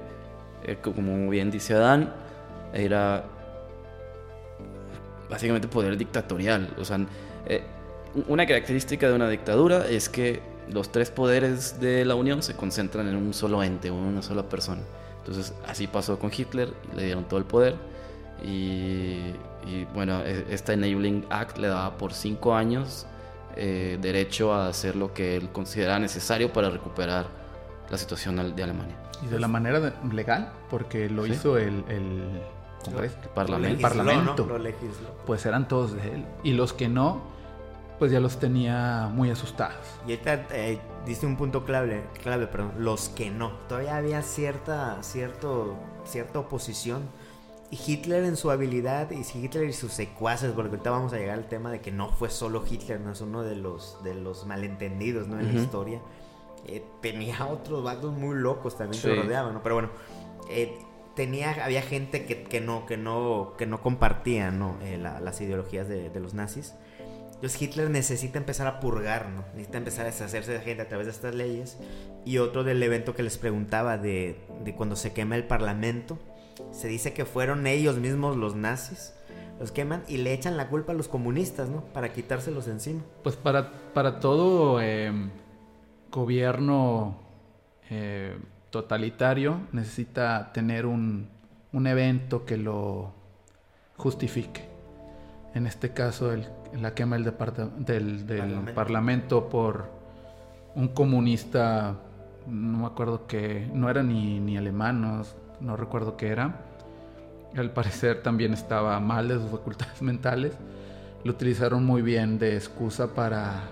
[0.62, 2.12] eh, como bien dice Adán,
[2.72, 3.24] era
[5.28, 6.74] básicamente poder dictatorial.
[6.78, 7.00] O sea,
[7.46, 7.62] eh,
[8.28, 13.08] una característica de una dictadura es que los tres poderes de la Unión se concentran
[13.08, 14.82] en un solo ente, en una sola persona.
[15.28, 17.76] Entonces así pasó con Hitler, le dieron todo el poder
[18.42, 19.34] y,
[19.92, 23.06] bueno, e, esta Enabling Act le daba por cinco años
[23.54, 27.26] eh, derecho a hacer lo que él consideraba necesario para recuperar
[27.90, 28.96] la situación de Alemania.
[29.22, 32.40] Y de la manera legal, porque lo hizo el, el,
[33.34, 33.82] Parlamento.
[33.82, 34.48] parlamento.
[35.26, 36.24] Pues eran todos de él.
[36.42, 37.22] Y los que no,
[37.98, 39.84] pues ya los tenía muy asustados.
[40.06, 40.78] Y esta, eh,
[41.08, 43.52] dice un punto clave, clave, perdón, los que no.
[43.66, 47.08] Todavía había cierta, cierto, cierta oposición.
[47.70, 51.38] Y Hitler en su habilidad, y Hitler y sus secuaces, porque ahorita vamos a llegar
[51.38, 54.46] al tema de que no fue solo Hitler, no es uno de los, de los
[54.46, 55.40] malentendidos ¿no?
[55.40, 56.00] en la historia.
[56.66, 59.62] Eh, tenía otros bandos muy locos también que lo rodeaban, ¿no?
[59.62, 59.90] Pero bueno,
[60.50, 60.78] eh,
[61.14, 64.76] tenía, había gente que, que, no, que, no, que no compartía ¿no?
[65.00, 66.74] las ideologías de, de los nazis.
[67.38, 69.44] Entonces Hitler necesita empezar a purgar, ¿no?
[69.54, 71.78] Necesita empezar a deshacerse de gente a través de estas leyes.
[72.24, 76.18] Y otro del evento que les preguntaba de, de cuando se quema el parlamento,
[76.72, 79.12] se dice que fueron ellos mismos los nazis
[79.58, 81.82] los queman y le echan la culpa a los comunistas, ¿no?
[81.86, 83.02] Para quitárselos encima.
[83.22, 85.12] Pues para, para todo eh,
[86.10, 87.18] gobierno
[87.90, 88.38] eh,
[88.70, 91.28] totalitario necesita tener un,
[91.72, 93.12] un evento que lo
[93.96, 94.68] justifique.
[95.54, 99.48] En este caso, el, la quema del, del, parlamento.
[99.48, 99.86] por
[100.74, 101.94] un comunista,
[102.46, 105.24] no me acuerdo que, no era ni, ni alemán,
[105.60, 106.64] no, recuerdo qué era.
[107.56, 110.52] Al parecer también estaba mal de sus facultades mentales.
[111.24, 113.62] Lo utilizaron muy bien de excusa para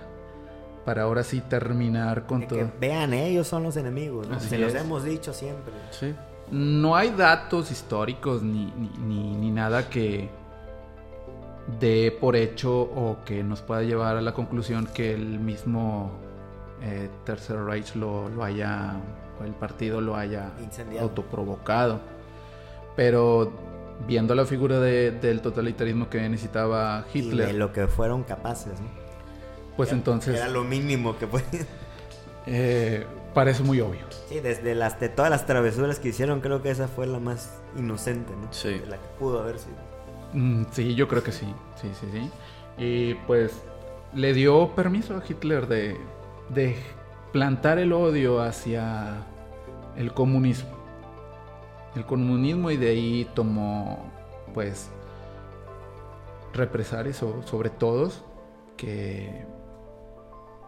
[0.84, 2.60] para ahora sí terminar con todo.
[2.60, 4.36] que vean, ellos son los enemigos, ¿no?
[4.36, 5.72] Así Se los hemos dicho siempre.
[5.90, 6.14] Sí.
[6.52, 10.28] No hay datos históricos ni, ni, ni- ni nada que
[11.80, 16.12] dé por hecho o que nos pueda llevar a la conclusión que el mismo
[16.82, 18.94] eh, Tercer Reich lo, lo haya,
[19.40, 21.08] o el partido lo haya Incendiado.
[21.08, 22.00] autoprovocado.
[22.94, 23.52] Pero
[24.06, 28.80] viendo la figura de- del totalitarismo que necesitaba Y de Hitler, lo que fueron capaces,
[28.80, 28.88] ¿no?
[29.76, 31.66] pues entonces Era lo mínimo que podían.
[32.46, 33.04] eh,
[33.34, 34.06] parece muy obvio.
[34.28, 37.60] Sí, desde las de todas las travesuras que hicieron, creo que esa fue la más
[37.76, 38.52] inocente, ¿no?
[38.52, 38.78] Sí.
[38.78, 39.76] De la que pudo haber sido.
[40.36, 41.46] Mm, sí, yo creo que sí.
[41.80, 42.30] Sí, sí, sí.
[42.78, 43.62] Y pues
[44.14, 45.96] le dio permiso a Hitler de,
[46.50, 46.76] de
[47.32, 49.24] plantar el odio hacia
[49.96, 50.70] el comunismo.
[51.94, 54.12] El comunismo y de ahí tomó
[54.54, 54.90] pues
[56.52, 58.24] represalias so- sobre todos
[58.76, 59.44] que,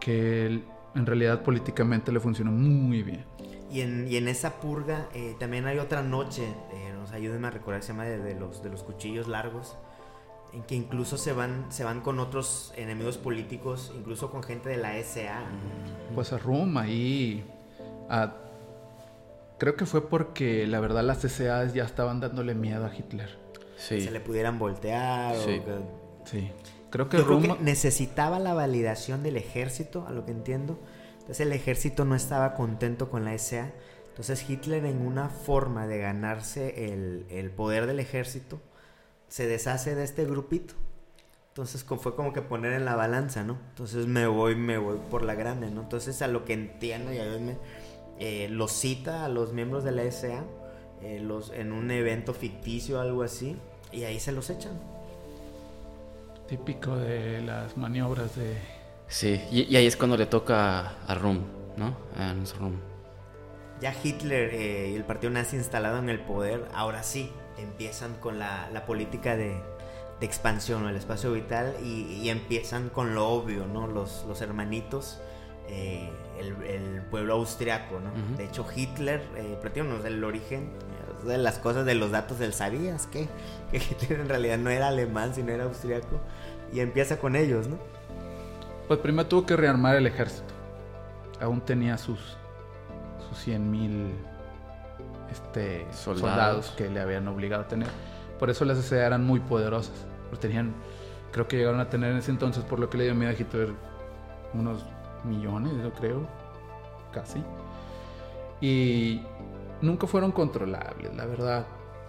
[0.00, 0.46] que
[0.94, 3.24] en realidad políticamente le funcionó muy bien.
[3.70, 7.50] Y en, y en esa purga eh, también hay otra noche, eh, nos ayúdenme a
[7.50, 9.76] recordar, se llama de, de los, de los cuchillos largos,
[10.54, 14.78] en que incluso se van, se van con otros enemigos políticos, incluso con gente de
[14.78, 15.42] la SA.
[16.14, 17.44] Pues a Rum ahí.
[18.08, 18.32] a-
[19.58, 23.36] creo que fue porque la verdad las CCAs ya estaban dándole miedo a Hitler.
[23.76, 24.00] Sí.
[24.00, 25.36] Se le pudieran voltear.
[25.36, 25.60] o Sí.
[25.60, 26.50] que- Sí.
[26.90, 27.56] Creo que Yo creo Rum.
[27.58, 30.78] que necesitaba la validación del ejército, a lo que entiendo.
[31.28, 33.70] Entonces el ejército no estaba contento con la SA.
[34.08, 38.62] Entonces Hitler en una forma de ganarse el, el poder del ejército,
[39.28, 40.72] se deshace de este grupito.
[41.50, 43.58] Entonces fue como que poner en la balanza, ¿no?
[43.68, 45.82] Entonces me voy, me voy por la grande, ¿no?
[45.82, 47.58] Entonces a lo que entiendo, y ayúdenme,
[48.18, 50.44] eh, los cita a los miembros de la SA
[51.02, 53.54] eh, en un evento ficticio o algo así,
[53.92, 54.80] y ahí se los echan.
[56.48, 58.77] Típico de las maniobras de.
[59.08, 61.40] Sí, y, y ahí es cuando le toca a Rum,
[61.76, 61.96] ¿no?
[62.16, 62.74] A Ernst Rum.
[63.80, 68.38] Ya Hitler eh, y el partido nazi instalado en el poder, ahora sí, empiezan con
[68.38, 69.60] la, la política de,
[70.20, 70.88] de expansión, ¿no?
[70.88, 73.86] el espacio vital, y, y empiezan con lo obvio, ¿no?
[73.86, 75.20] Los, los hermanitos,
[75.68, 78.10] eh, el, el pueblo austriaco, ¿no?
[78.36, 80.70] De hecho, Hitler, eh, platícanos el origen
[81.24, 83.28] de las cosas, de los datos del ¿sabías que,
[83.70, 86.20] que Hitler en realidad no era alemán, sino era austriaco?
[86.72, 87.78] Y empieza con ellos, ¿no?
[88.88, 90.54] Pues primero tuvo que rearmar el ejército.
[91.40, 92.36] Aún tenía sus.
[93.28, 94.12] sus 100 mil.
[95.30, 96.20] Este, Soldados.
[96.20, 96.70] soldados.
[96.76, 97.88] que le habían obligado a tener.
[98.38, 100.06] Por eso las SA eran muy poderosas.
[100.30, 100.74] Porque tenían.
[101.32, 103.34] Creo que llegaron a tener en ese entonces, por lo que le dio miedo a
[103.38, 103.74] Hitler,
[104.54, 104.82] unos
[105.24, 106.26] millones, yo creo.
[107.12, 107.44] Casi.
[108.62, 109.22] Y
[109.82, 111.66] nunca fueron controlables, la verdad.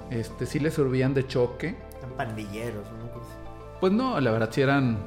[0.09, 1.75] Este, sí les servían de choque.
[1.97, 3.11] Eran pandilleros, ¿no?
[3.11, 3.25] Pues,
[3.81, 4.97] Pues no, la verdad sí eran.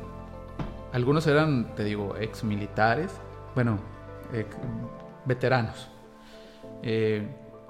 [0.93, 3.12] Algunos eran, te digo, ex militares.
[3.55, 3.78] Bueno,
[4.32, 4.57] ex-
[5.24, 5.88] veteranos.
[6.82, 7.26] Eh,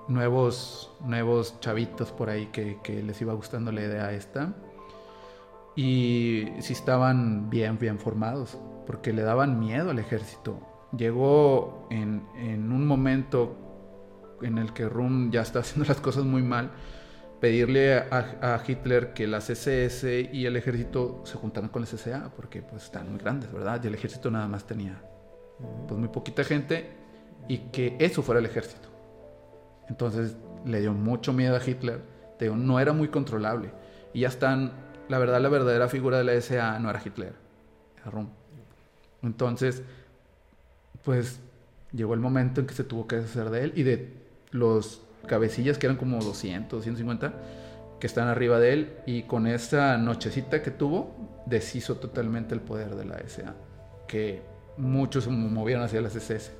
[0.08, 4.52] nuevos, nuevos chavitos por ahí que, les iba gustando la idea esta.
[5.76, 8.58] Y sí estaban bien, bien formados.
[8.86, 10.58] Porque le daban miedo al ejército.
[10.96, 13.56] Llegó en, en un momento
[14.42, 16.72] en el que Rum ya está haciendo las cosas muy mal
[17.42, 22.30] pedirle a, a Hitler que las SS y el ejército se juntaran con las SA
[22.36, 23.82] porque pues están muy grandes, ¿verdad?
[23.82, 25.02] Y el ejército nada más tenía
[25.88, 26.92] pues muy poquita gente
[27.48, 28.88] y que eso fuera el ejército.
[29.88, 32.02] Entonces le dio mucho miedo a Hitler,
[32.38, 33.72] digo, no era muy controlable
[34.12, 34.70] y ya están,
[35.08, 37.34] la verdad la verdadera figura de la SA no era Hitler,
[38.02, 38.28] era Rum.
[39.20, 39.82] Entonces,
[41.02, 41.40] pues
[41.90, 44.12] llegó el momento en que se tuvo que deshacer de él y de
[44.52, 47.32] los cabecillas que eran como 200, 150
[48.00, 51.14] que están arriba de él y con esa nochecita que tuvo
[51.46, 53.54] deshizo totalmente el poder de la SA
[54.08, 54.42] que
[54.76, 56.50] muchos se movieron hacia las SS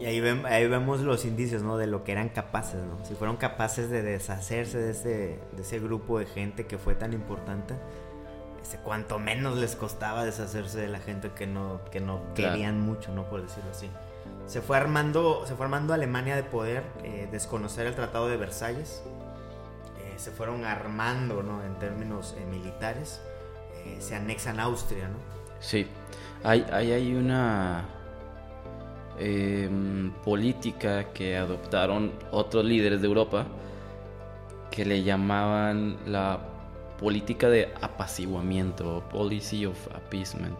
[0.00, 1.76] Y ahí, ahí vemos los indicios, ¿no?
[1.76, 3.04] De lo que eran capaces, ¿no?
[3.04, 7.12] Si fueron capaces de deshacerse de ese, de ese grupo de gente que fue tan
[7.12, 7.74] importante,
[8.62, 12.52] este, cuanto menos les costaba deshacerse de la gente que no, que no Claro.
[12.54, 13.28] querían mucho, ¿no?
[13.28, 13.90] Por decirlo así.
[14.46, 19.02] Se fue armando, se fue armando Alemania de poder, eh, desconocer el Tratado de Versalles.
[19.98, 21.64] Eh, se fueron armando, ¿no?
[21.64, 23.20] En términos eh, militares.
[23.98, 25.18] Se anexan Austria, ¿no?
[25.60, 25.86] Sí,
[26.42, 27.84] hay, hay, hay una
[29.18, 33.46] em, política que adoptaron otros líderes de Europa
[34.70, 36.40] que le llamaban la
[36.98, 40.58] política de apaciguamiento, policy of appeasement.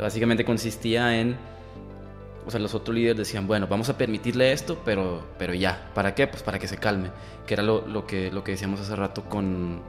[0.00, 1.36] Básicamente consistía en,
[2.46, 6.14] o sea, los otros líderes decían, bueno, vamos a permitirle esto, pero, pero ya, ¿para
[6.14, 6.26] qué?
[6.26, 7.10] Pues para que se calme,
[7.46, 9.82] que era lo, lo que, lo que decíamos hace rato con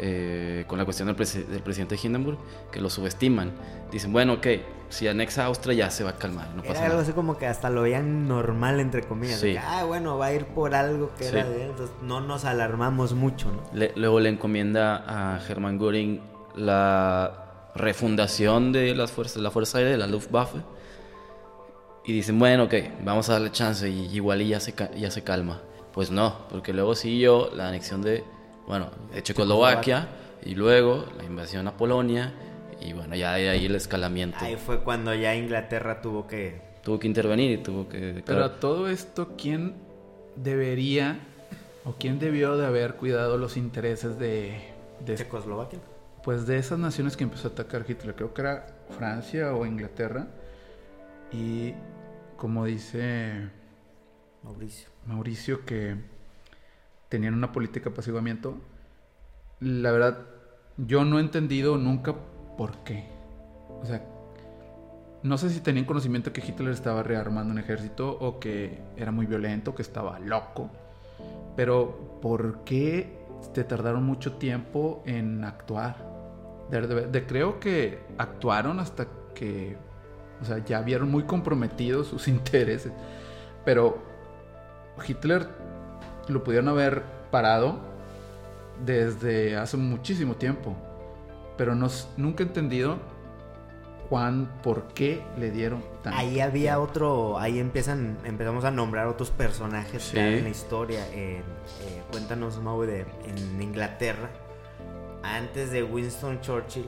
[0.00, 2.38] eh, con la cuestión del, del, presidente Hindenburg,
[2.70, 3.50] que lo subestiman.
[3.90, 4.46] Dicen, bueno, ok,
[4.90, 7.36] si anexa a Austria ya se va a calmar, no pasa era algo así como
[7.36, 9.44] que hasta lo veían normal, entre comillas.
[9.60, 13.14] ah, bueno, va a ir por algo que era de él, entonces no nos alarmamos
[13.14, 13.86] mucho, ¿no?
[13.96, 16.20] luego le encomienda a Hermann Göring
[16.54, 20.58] la refundación de las fuerzas, la Fuerza Aérea, de la Luftwaffe.
[22.08, 25.60] Y dicen, bueno, ok, vamos a darle chance y igual ya se, ya se calma.
[25.92, 28.24] Pues no, porque luego siguió la anexión de
[28.66, 30.08] bueno, de Checoslovaquia
[30.42, 32.32] y luego la invasión a Polonia
[32.80, 34.38] y bueno, ya de ahí el escalamiento.
[34.40, 36.62] Ahí fue cuando ya Inglaterra tuvo que...
[36.82, 38.22] Tuvo que intervenir y tuvo que...
[38.24, 39.74] Pero a todo esto, ¿quién
[40.34, 41.20] debería
[41.84, 44.62] o quién debió de haber cuidado los intereses de...
[45.04, 45.80] de Checoslovaquia?
[46.24, 50.26] Pues de esas naciones que empezó a atacar Hitler, creo que era Francia o Inglaterra.
[51.32, 51.74] Y
[52.38, 53.50] como dice
[54.42, 55.96] Mauricio, Mauricio que
[57.10, 58.56] tenían una política de apaciguamiento.
[59.60, 60.20] La verdad,
[60.78, 62.14] yo no he entendido nunca
[62.56, 63.08] por qué.
[63.82, 64.02] O sea,
[65.22, 69.26] no sé si tenían conocimiento que Hitler estaba rearmando un ejército o que era muy
[69.26, 70.70] violento, que estaba loco.
[71.56, 73.18] Pero ¿por qué
[73.52, 76.06] te tardaron mucho tiempo en actuar?
[76.70, 79.76] De, creo que actuaron hasta que,
[80.40, 82.92] o sea, ya vieron muy comprometidos sus intereses.
[83.64, 83.98] Pero
[85.06, 85.48] Hitler
[86.28, 87.78] lo pudieron haber parado
[88.84, 90.76] desde hace muchísimo tiempo.
[91.56, 92.98] Pero nunca he entendido
[94.08, 96.18] Juan por qué le dieron tanto.
[96.18, 101.04] Ahí había otro, ahí empiezan, empezamos a nombrar otros personajes en la historia.
[101.12, 101.42] Eh,
[102.10, 104.30] cuéntanos, Mau, de en Inglaterra,
[105.22, 106.86] antes de Winston Churchill,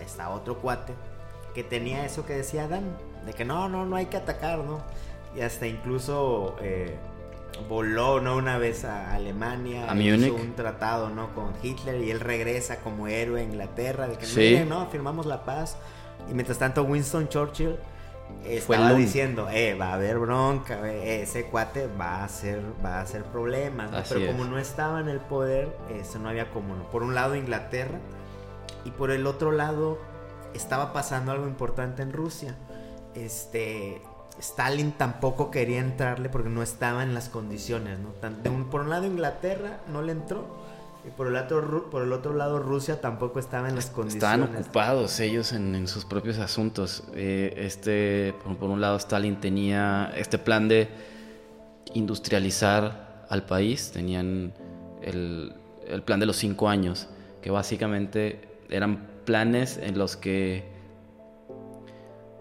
[0.00, 0.92] está otro cuate
[1.54, 2.96] que tenía eso que decía Dan,
[3.26, 4.82] de que no, no, no hay que atacar, ¿no?
[5.36, 6.96] Y hasta incluso eh,
[7.68, 12.20] voló no una vez a Alemania a hizo un tratado no con Hitler y él
[12.20, 15.76] regresa como héroe a Inglaterra de que no firmamos la paz
[16.30, 17.76] y mientras tanto Winston Churchill
[18.44, 23.00] estaba diciendo eh va a haber bronca eh, ese cuate va a hacer va a
[23.00, 27.14] hacer problemas pero como no estaba en el poder eso no había como por un
[27.14, 27.98] lado Inglaterra
[28.84, 29.98] y por el otro lado
[30.54, 32.56] estaba pasando algo importante en Rusia
[33.24, 34.00] este
[34.38, 38.10] Stalin tampoco quería entrarle porque no estaba en las condiciones, ¿no?
[38.70, 40.46] por un lado Inglaterra no le entró
[41.04, 44.38] y por el otro, por el otro lado Rusia tampoco estaba en las condiciones.
[44.40, 47.04] Estaban ocupados ellos en, sus propios asuntos.
[47.14, 50.88] Eh, este, por, un lado Stalin tenía este plan de
[51.94, 54.52] industrializar al país, tenían
[55.02, 55.54] el,
[55.86, 57.08] el plan de los cinco años,
[57.42, 60.64] que básicamente eran planes en los que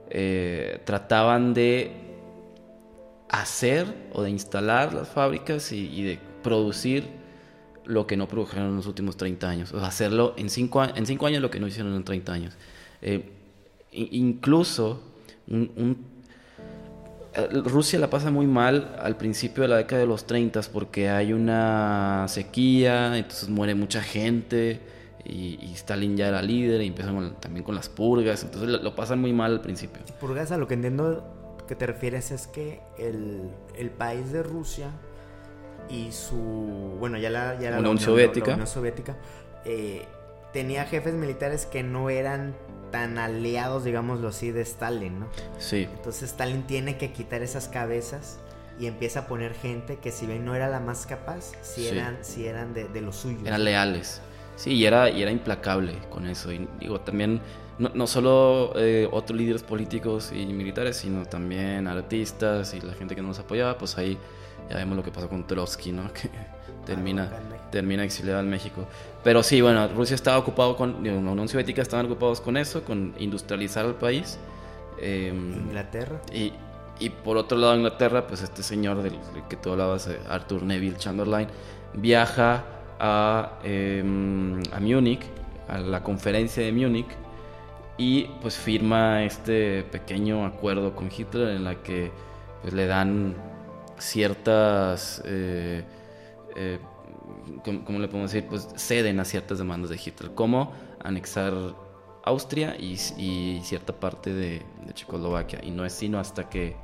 [0.09, 1.91] eh, trataban de
[3.27, 7.03] hacer o de instalar las fábricas y, de producir
[7.83, 9.73] lo que no produjeron en los últimos 30 años.
[9.73, 12.53] O hacerlo en 5 en cinco años lo que no hicieron en 30 años.
[13.01, 13.33] Eh,
[13.91, 15.01] incluso
[15.49, 15.95] eh,
[17.65, 21.33] Rusia la pasa muy mal al principio de la década de los 30 porque hay
[21.33, 24.95] una sequía, entonces muere mucha gente
[25.29, 29.33] y, Stalin ya era líder y empiezan también con las purgas, entonces lo, pasan muy
[29.33, 30.01] mal al principio.
[30.19, 31.23] Purgas, a lo que entiendo
[31.67, 34.89] que te refieres es que el, el país de Rusia
[35.89, 36.37] y su,
[36.99, 39.17] bueno, ya la, ya la, Unión, Soviética, Unión Soviética
[39.65, 40.05] eh,
[40.53, 42.55] tenía jefes militares que no eran
[42.91, 45.27] tan aliados, digámoslo así, de Stalin, ¿no?
[45.59, 45.87] Sí.
[45.93, 48.39] Entonces Stalin tiene que quitar esas cabezas
[48.79, 52.17] y empieza a poner gente que si bien no era la más capaz, si eran,
[52.21, 53.45] si eran de, de los suyos.
[53.45, 54.21] Eran leales.
[54.57, 56.51] Sí, y era, y era implacable con eso.
[56.51, 57.39] Y digo, también,
[57.77, 63.15] no, no solo eh, otros líderes políticos y militares, sino también artistas y la gente
[63.15, 64.17] que nos apoyaba, pues ahí
[64.69, 66.11] ya vemos lo que pasó con Trotsky, ¿no?
[66.13, 66.29] Que
[66.85, 67.29] termina,
[67.69, 68.87] termina exiliado en México.
[69.23, 73.13] Pero sí, bueno, Rusia estaba ocupado con, la Unión Soviética estaban ocupados con eso, con
[73.19, 74.39] industrializar el país.
[74.99, 76.21] Em, Inglaterra.
[76.33, 76.53] Y,
[76.99, 80.97] y por otro lado, Inglaterra, pues este señor del, que tú hablabas, eh, Arthur Neville
[80.97, 81.49] Chamberlain,
[81.93, 82.63] viaja
[82.99, 84.03] a, eh,
[84.71, 85.21] a Múnich,
[85.67, 87.09] a la conferencia de Múnich,
[87.97, 92.11] y pues firma este pequeño acuerdo con Hitler en la que
[92.61, 93.35] pues, le dan
[93.97, 95.83] ciertas, eh,
[96.55, 96.79] eh,
[97.63, 98.47] ¿cómo, le podemos decir?
[98.47, 100.73] Pues ceden a ciertas demandas de Hitler, como
[101.03, 101.53] anexar
[102.23, 102.97] Austria y,
[103.63, 105.59] cierta parte de, de, Checoslovaquia.
[105.63, 106.75] Y no es sino hasta que,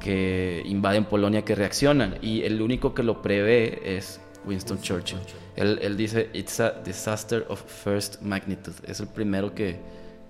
[0.00, 2.18] que invaden Polonia que reaccionan.
[2.20, 5.18] Y el único que lo prevé es Winston Churchill.
[5.56, 8.76] Él, dice, it's a disaster of first magnitude.
[8.86, 9.78] Es el primero que,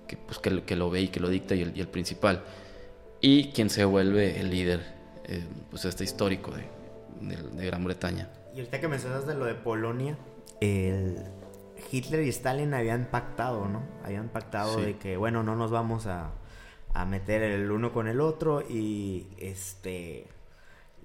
[0.07, 2.43] que, pues, que, lo ve y que lo dicta y el, y el, principal.
[3.21, 4.81] Y quien se vuelve el líder,
[5.25, 6.65] eh, pues este histórico de,
[7.35, 8.29] de, Gran Bretaña.
[8.53, 10.17] Y ahorita que mencionas de lo de Polonia,
[10.61, 11.17] el,
[11.91, 13.83] Hitler y Stalin habían pactado, ¿no?
[14.03, 16.31] Habían pactado de que, bueno, no nos vamos a,
[16.93, 20.27] a meter el uno con el otro y este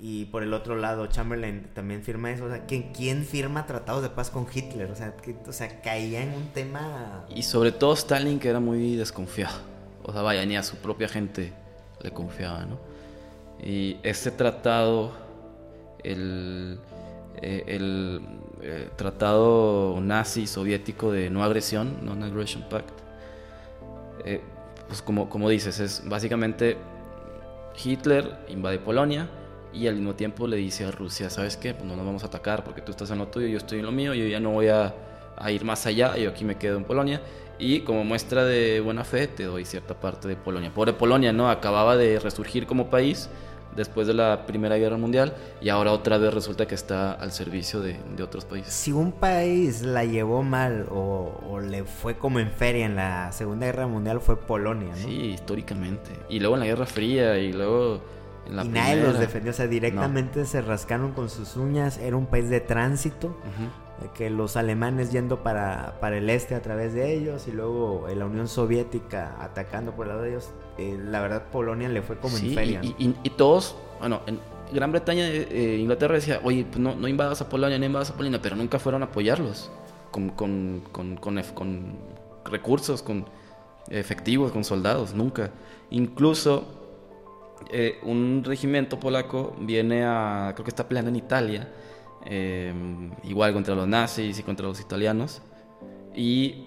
[0.02, 4.02] y por el otro lado Chamberlain también firma eso, o sea, ¿quién, quién firma tratados
[4.02, 4.90] de paz con Hitler?
[4.90, 5.14] O sea,
[5.46, 7.26] o sea, caía en un tema...
[7.28, 9.58] Y sobre todo Stalin que era muy desconfiado,
[10.02, 11.52] o sea, vaya, ni a su propia gente
[12.02, 12.78] le confiaba, ¿no?
[13.62, 15.12] Y este tratado,
[16.02, 16.78] el,
[17.42, 18.22] eh, el
[18.62, 22.88] eh, tratado nazi soviético de no agresión, Non-Aggression Pact,
[24.24, 24.40] eh,
[24.88, 26.78] pues como, como dices, es básicamente
[27.84, 29.28] Hitler invade Polonia,
[29.72, 31.74] y al mismo tiempo le dice a Rusia, ¿sabes qué?
[31.74, 33.86] Pues no nos vamos a atacar porque tú estás en lo tuyo, yo estoy en
[33.86, 34.94] lo mío, yo ya no voy a,
[35.36, 37.20] a, ir más allá, yo aquí me quedo en Polonia
[37.58, 40.72] y como muestra de buena fe te doy cierta parte de Polonia.
[40.72, 41.50] Pobre Polonia, ¿no?
[41.50, 43.28] Acababa de resurgir como país
[43.76, 47.80] después de la Primera Guerra Mundial y ahora otra vez resulta que está al servicio
[47.80, 48.72] de, de otros países.
[48.72, 53.30] Si un país la llevó mal o, o, le fue como en feria en la
[53.32, 55.08] Segunda Guerra Mundial fue Polonia, ¿no?
[55.08, 56.10] Sí, históricamente.
[56.28, 58.00] Y luego en la Guerra Fría y luego
[58.50, 62.50] y nadie los defendió, o sea, directamente se rascaron con sus uñas, era un país
[62.50, 63.36] de tránsito,
[64.14, 68.24] que los alemanes yendo para, para el este a través de ellos y luego la
[68.24, 72.36] Unión Soviética atacando por el lado de ellos, eh, la verdad Polonia le fue como
[72.38, 72.80] en feria.
[72.82, 74.40] Y, y, todos, bueno, en
[74.72, 78.10] Gran Bretaña, eh, eh, Inglaterra decía, oye, pues no, no invadas a Polonia, no invadas
[78.10, 79.70] a Polonia, pero nunca fueron a apoyarlos
[80.10, 81.96] con, con, con, con, con
[82.44, 83.26] recursos, con
[83.90, 85.50] efectivos, con soldados, nunca.
[85.90, 86.79] Incluso
[87.70, 91.68] eh, un regimiento polaco viene a, creo que está peleando en Italia,
[92.24, 92.72] eh,
[93.24, 95.42] igual contra los nazis y contra los italianos,
[96.14, 96.66] y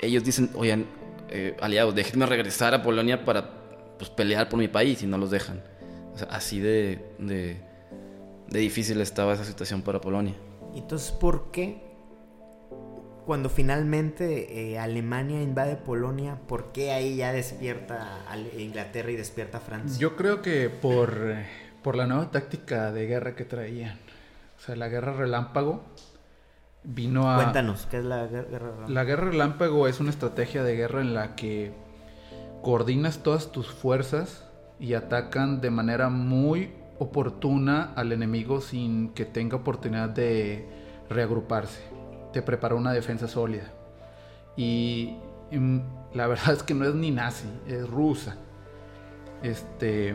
[0.00, 0.86] ellos dicen, oigan,
[1.28, 5.30] eh, aliados, déjenme regresar a Polonia para pues, pelear por mi país y no los
[5.30, 5.62] dejan.
[6.28, 7.56] así de, de,
[8.48, 10.34] difícil estaba esa situación para Polonia.
[10.74, 11.89] Entonces, ¿por qué
[13.30, 18.24] cuando finalmente eh, Alemania invade Polonia, ¿por qué ahí ya despierta
[18.58, 20.00] Inglaterra y despierta Francia?
[20.00, 21.36] Yo creo que por,
[21.80, 23.98] por la nueva táctica de guerra que traían.
[24.58, 25.84] O sea, la guerra relámpago
[26.82, 27.36] vino a...
[27.36, 28.88] Cuéntanos, ¿qué es la guerra relámpago?
[28.88, 31.70] La guerra relámpago es una estrategia de guerra en la que
[32.62, 34.44] coordinas todas tus fuerzas
[34.80, 40.66] y atacan de manera muy oportuna al enemigo sin que tenga oportunidad de
[41.08, 41.89] reagruparse
[42.32, 43.70] te preparó una defensa sólida.
[44.56, 45.16] Y,
[46.14, 48.36] la verdad es que no es ni nazi, es rusa.
[49.42, 50.14] Este,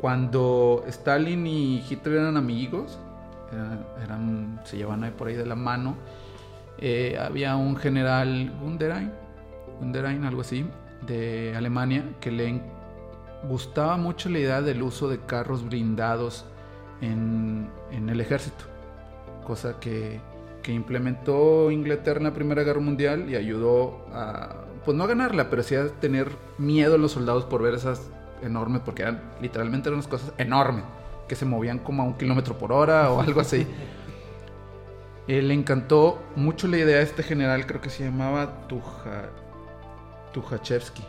[0.00, 2.98] cuando Stalin y Hitler eran amigos,
[4.02, 5.96] eran, se llevaban ahí por ahí de la mano,
[6.78, 9.10] eh, había un general Gunderain,
[9.80, 10.66] Gunderain, algo así,
[11.06, 12.60] de Alemania, que le
[13.48, 16.44] gustaba mucho la idea del uso de carros blindados
[17.00, 18.64] en, en el ejército,
[19.46, 20.20] cosa que
[20.66, 25.48] que implementó Inglaterra en la Primera Guerra Mundial y ayudó a, pues no a ganarla,
[25.48, 28.10] pero sí a tener miedo a los soldados por ver esas
[28.42, 30.82] enormes, porque eran literalmente eran unas cosas enormes,
[31.28, 33.64] que se movían como a un kilómetro por hora o algo así.
[35.28, 39.30] Eh, le encantó mucho la idea de este general, creo que se llamaba Tuja,
[40.32, 41.02] Tujachevsky.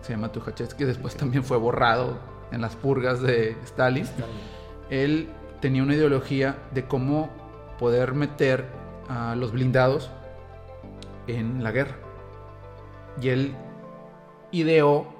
[0.00, 2.18] Se llama Tujachevsky, después también fue borrado
[2.50, 4.06] en las purgas de Stalin.
[4.90, 5.28] Él
[5.60, 7.30] tenía una ideología de cómo
[7.82, 8.64] poder meter
[9.08, 10.08] a los blindados
[11.26, 11.96] en la guerra.
[13.20, 13.56] Y él
[14.52, 15.12] ideó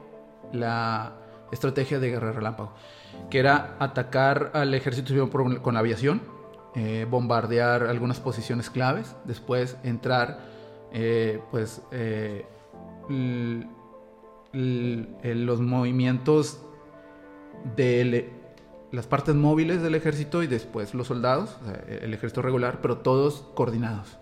[0.52, 1.14] la
[1.50, 2.72] estrategia de guerra relámpago,
[3.30, 6.22] que era atacar al ejército con aviación,
[6.76, 10.38] eh, bombardear algunas posiciones claves, después entrar,
[10.92, 12.46] eh, pues, eh,
[14.52, 16.64] los movimientos
[17.74, 18.41] del
[18.92, 21.56] las partes móviles del ejército y después los soldados,
[21.88, 24.18] el ejército regular, pero todos coordinados.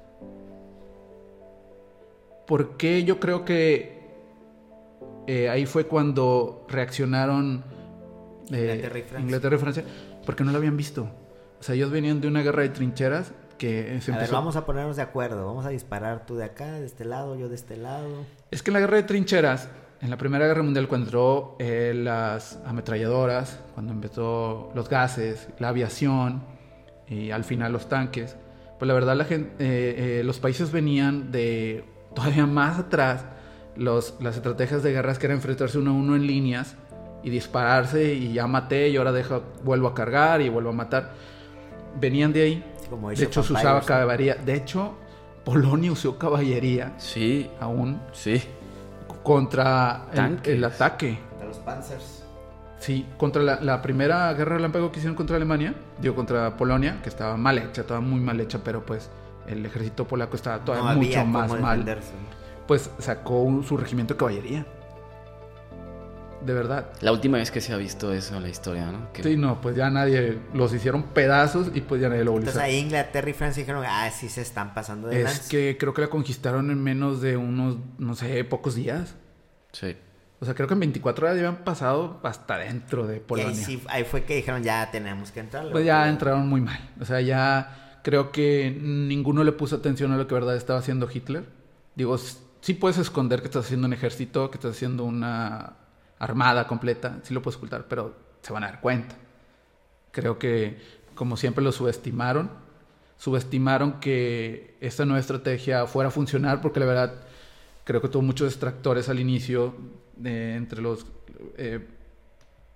[2.47, 4.01] ¿Por qué yo creo que
[5.27, 7.65] eh, ahí fue cuando reaccionaron
[8.53, 9.85] eh, Inglaterra, y Francia?
[10.25, 11.09] Porque no lo habían visto.
[11.59, 14.65] O sea, ellos venían de una guerra de trincheras que se a ver, vamos a
[14.65, 15.47] ponernos de acuerdo.
[15.47, 18.25] Vamos a disparar tú de acá, de este lado, yo de este lado.
[18.51, 19.69] Es que en la guerra de trincheras
[20.01, 25.69] en la Primera Guerra Mundial, cuando entró eh, las ametralladoras, cuando empezó los gases, la
[25.69, 26.43] aviación
[27.07, 28.37] y al final los tanques,
[28.79, 31.85] pues la verdad la gente, eh, eh, los países venían de
[32.15, 33.27] todavía más atrás
[33.77, 36.77] los, las estrategias de guerras que era enfrentarse uno a uno en líneas
[37.23, 41.13] y dispararse y ya maté y ahora dejo, vuelvo a cargar y vuelvo a matar.
[42.01, 42.65] Venían de ahí.
[43.17, 44.37] de hecho, se usaba caballería.
[44.37, 44.95] De hecho,
[45.45, 46.95] Polonia usó caballería.
[46.97, 47.51] Sí.
[47.61, 48.01] Aún.
[48.13, 48.43] Sí
[49.31, 51.21] contra el, ataque.
[51.39, 52.25] De los Panzers.
[52.81, 57.37] Sí, contra la, primera guerra relámpago que hicieron contra Alemania, digo contra Polonia, que estaba
[57.37, 59.09] mal hecha, estaba muy mal hecha, pero pues
[59.47, 62.01] el ejército polaco estaba todavía mucho más mal,
[62.67, 64.67] pues sacó su regimiento de caballería.
[66.45, 66.93] De verdad.
[67.01, 69.09] La última vez que se ha visto eso en la historia, ¿no?
[69.23, 72.63] Sí, no, pues ya nadie, los hicieron pedazos y pues ya nadie lo volvió Entonces
[72.63, 76.03] ahí Inglaterra y Francia dijeron, ah, sí se están pasando de Es que creo que
[76.03, 79.17] la conquistaron en menos de unos, no sé, pocos días.
[79.73, 79.97] Sí.
[80.41, 83.53] O sea, creo que en 24 horas ya habían pasado hasta dentro de Polonia.
[83.53, 85.71] Y ahí, ahí fue que dijeron, ya tenemos que entrar.
[85.71, 86.81] Pues ya entraron muy mal.
[86.99, 91.09] O sea, ya creo que ninguno le puso atención a lo que verdad estaba haciendo
[91.13, 91.45] Hitler.
[91.95, 95.75] Digo, sí puedes esconder que estás haciendo un ejército, que estás haciendo una
[96.21, 99.17] armada completa, sí lo puedes ocultar, pero se van a dar cuenta.
[100.13, 100.79] Creo que,
[101.15, 102.51] como siempre, lo subestimaron.
[103.19, 107.15] Subestimaron que esta nueva estrategia fuera a funcionar, porque la verdad
[107.85, 109.75] creo que tuvo muchos distractores al inicio
[110.23, 111.07] entre los
[111.57, 111.87] eh,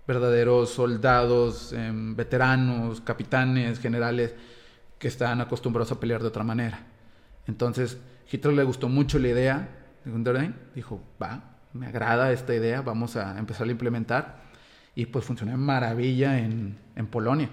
[0.07, 4.35] verdaderos soldados, em, veteranos, capitanes, generales,
[4.99, 6.87] que estaban acostumbrados a pelear de otra manera.
[7.47, 7.99] Entonces,
[8.31, 9.69] Hitler le gustó mucho la idea
[10.05, 14.43] de Gunderlein, dijo, va, me agrada esta idea, vamos a empezar a implementar.
[14.95, 17.51] Y pues funcionó maravilla en, en Polonia.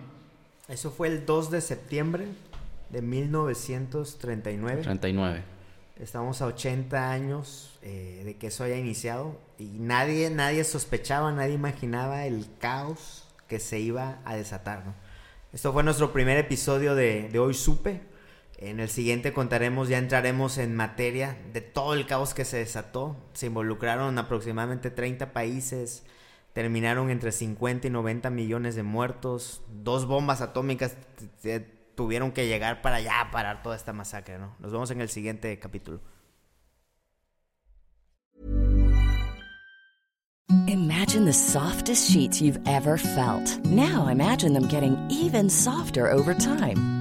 [0.67, 2.27] Eso fue el 2 de septiembre
[2.91, 4.83] de 1939.
[4.83, 5.43] 39.
[5.99, 11.53] Estamos a 80 años eh, de que eso haya iniciado y nadie, nadie sospechaba, nadie
[11.53, 14.83] imaginaba el caos que se iba a desatar.
[15.51, 18.01] Esto fue nuestro primer episodio de, de Hoy Supe.
[18.61, 23.17] En el siguiente contaremos, ya entraremos en materia de todo el caos que se desató.
[23.33, 26.03] Se involucraron aproximadamente 30 países,
[26.53, 30.95] terminaron entre 50 y 90 millones de muertos, dos bombas atómicas
[31.95, 34.37] tuvieron que llegar para allá a parar toda esta masacre.
[34.37, 34.55] ¿no?
[34.59, 35.99] Nos vemos en el siguiente capítulo.
[40.67, 43.57] Imagine the softest sheets you've ever felt.
[43.65, 47.00] Now imagine them getting even softer over time.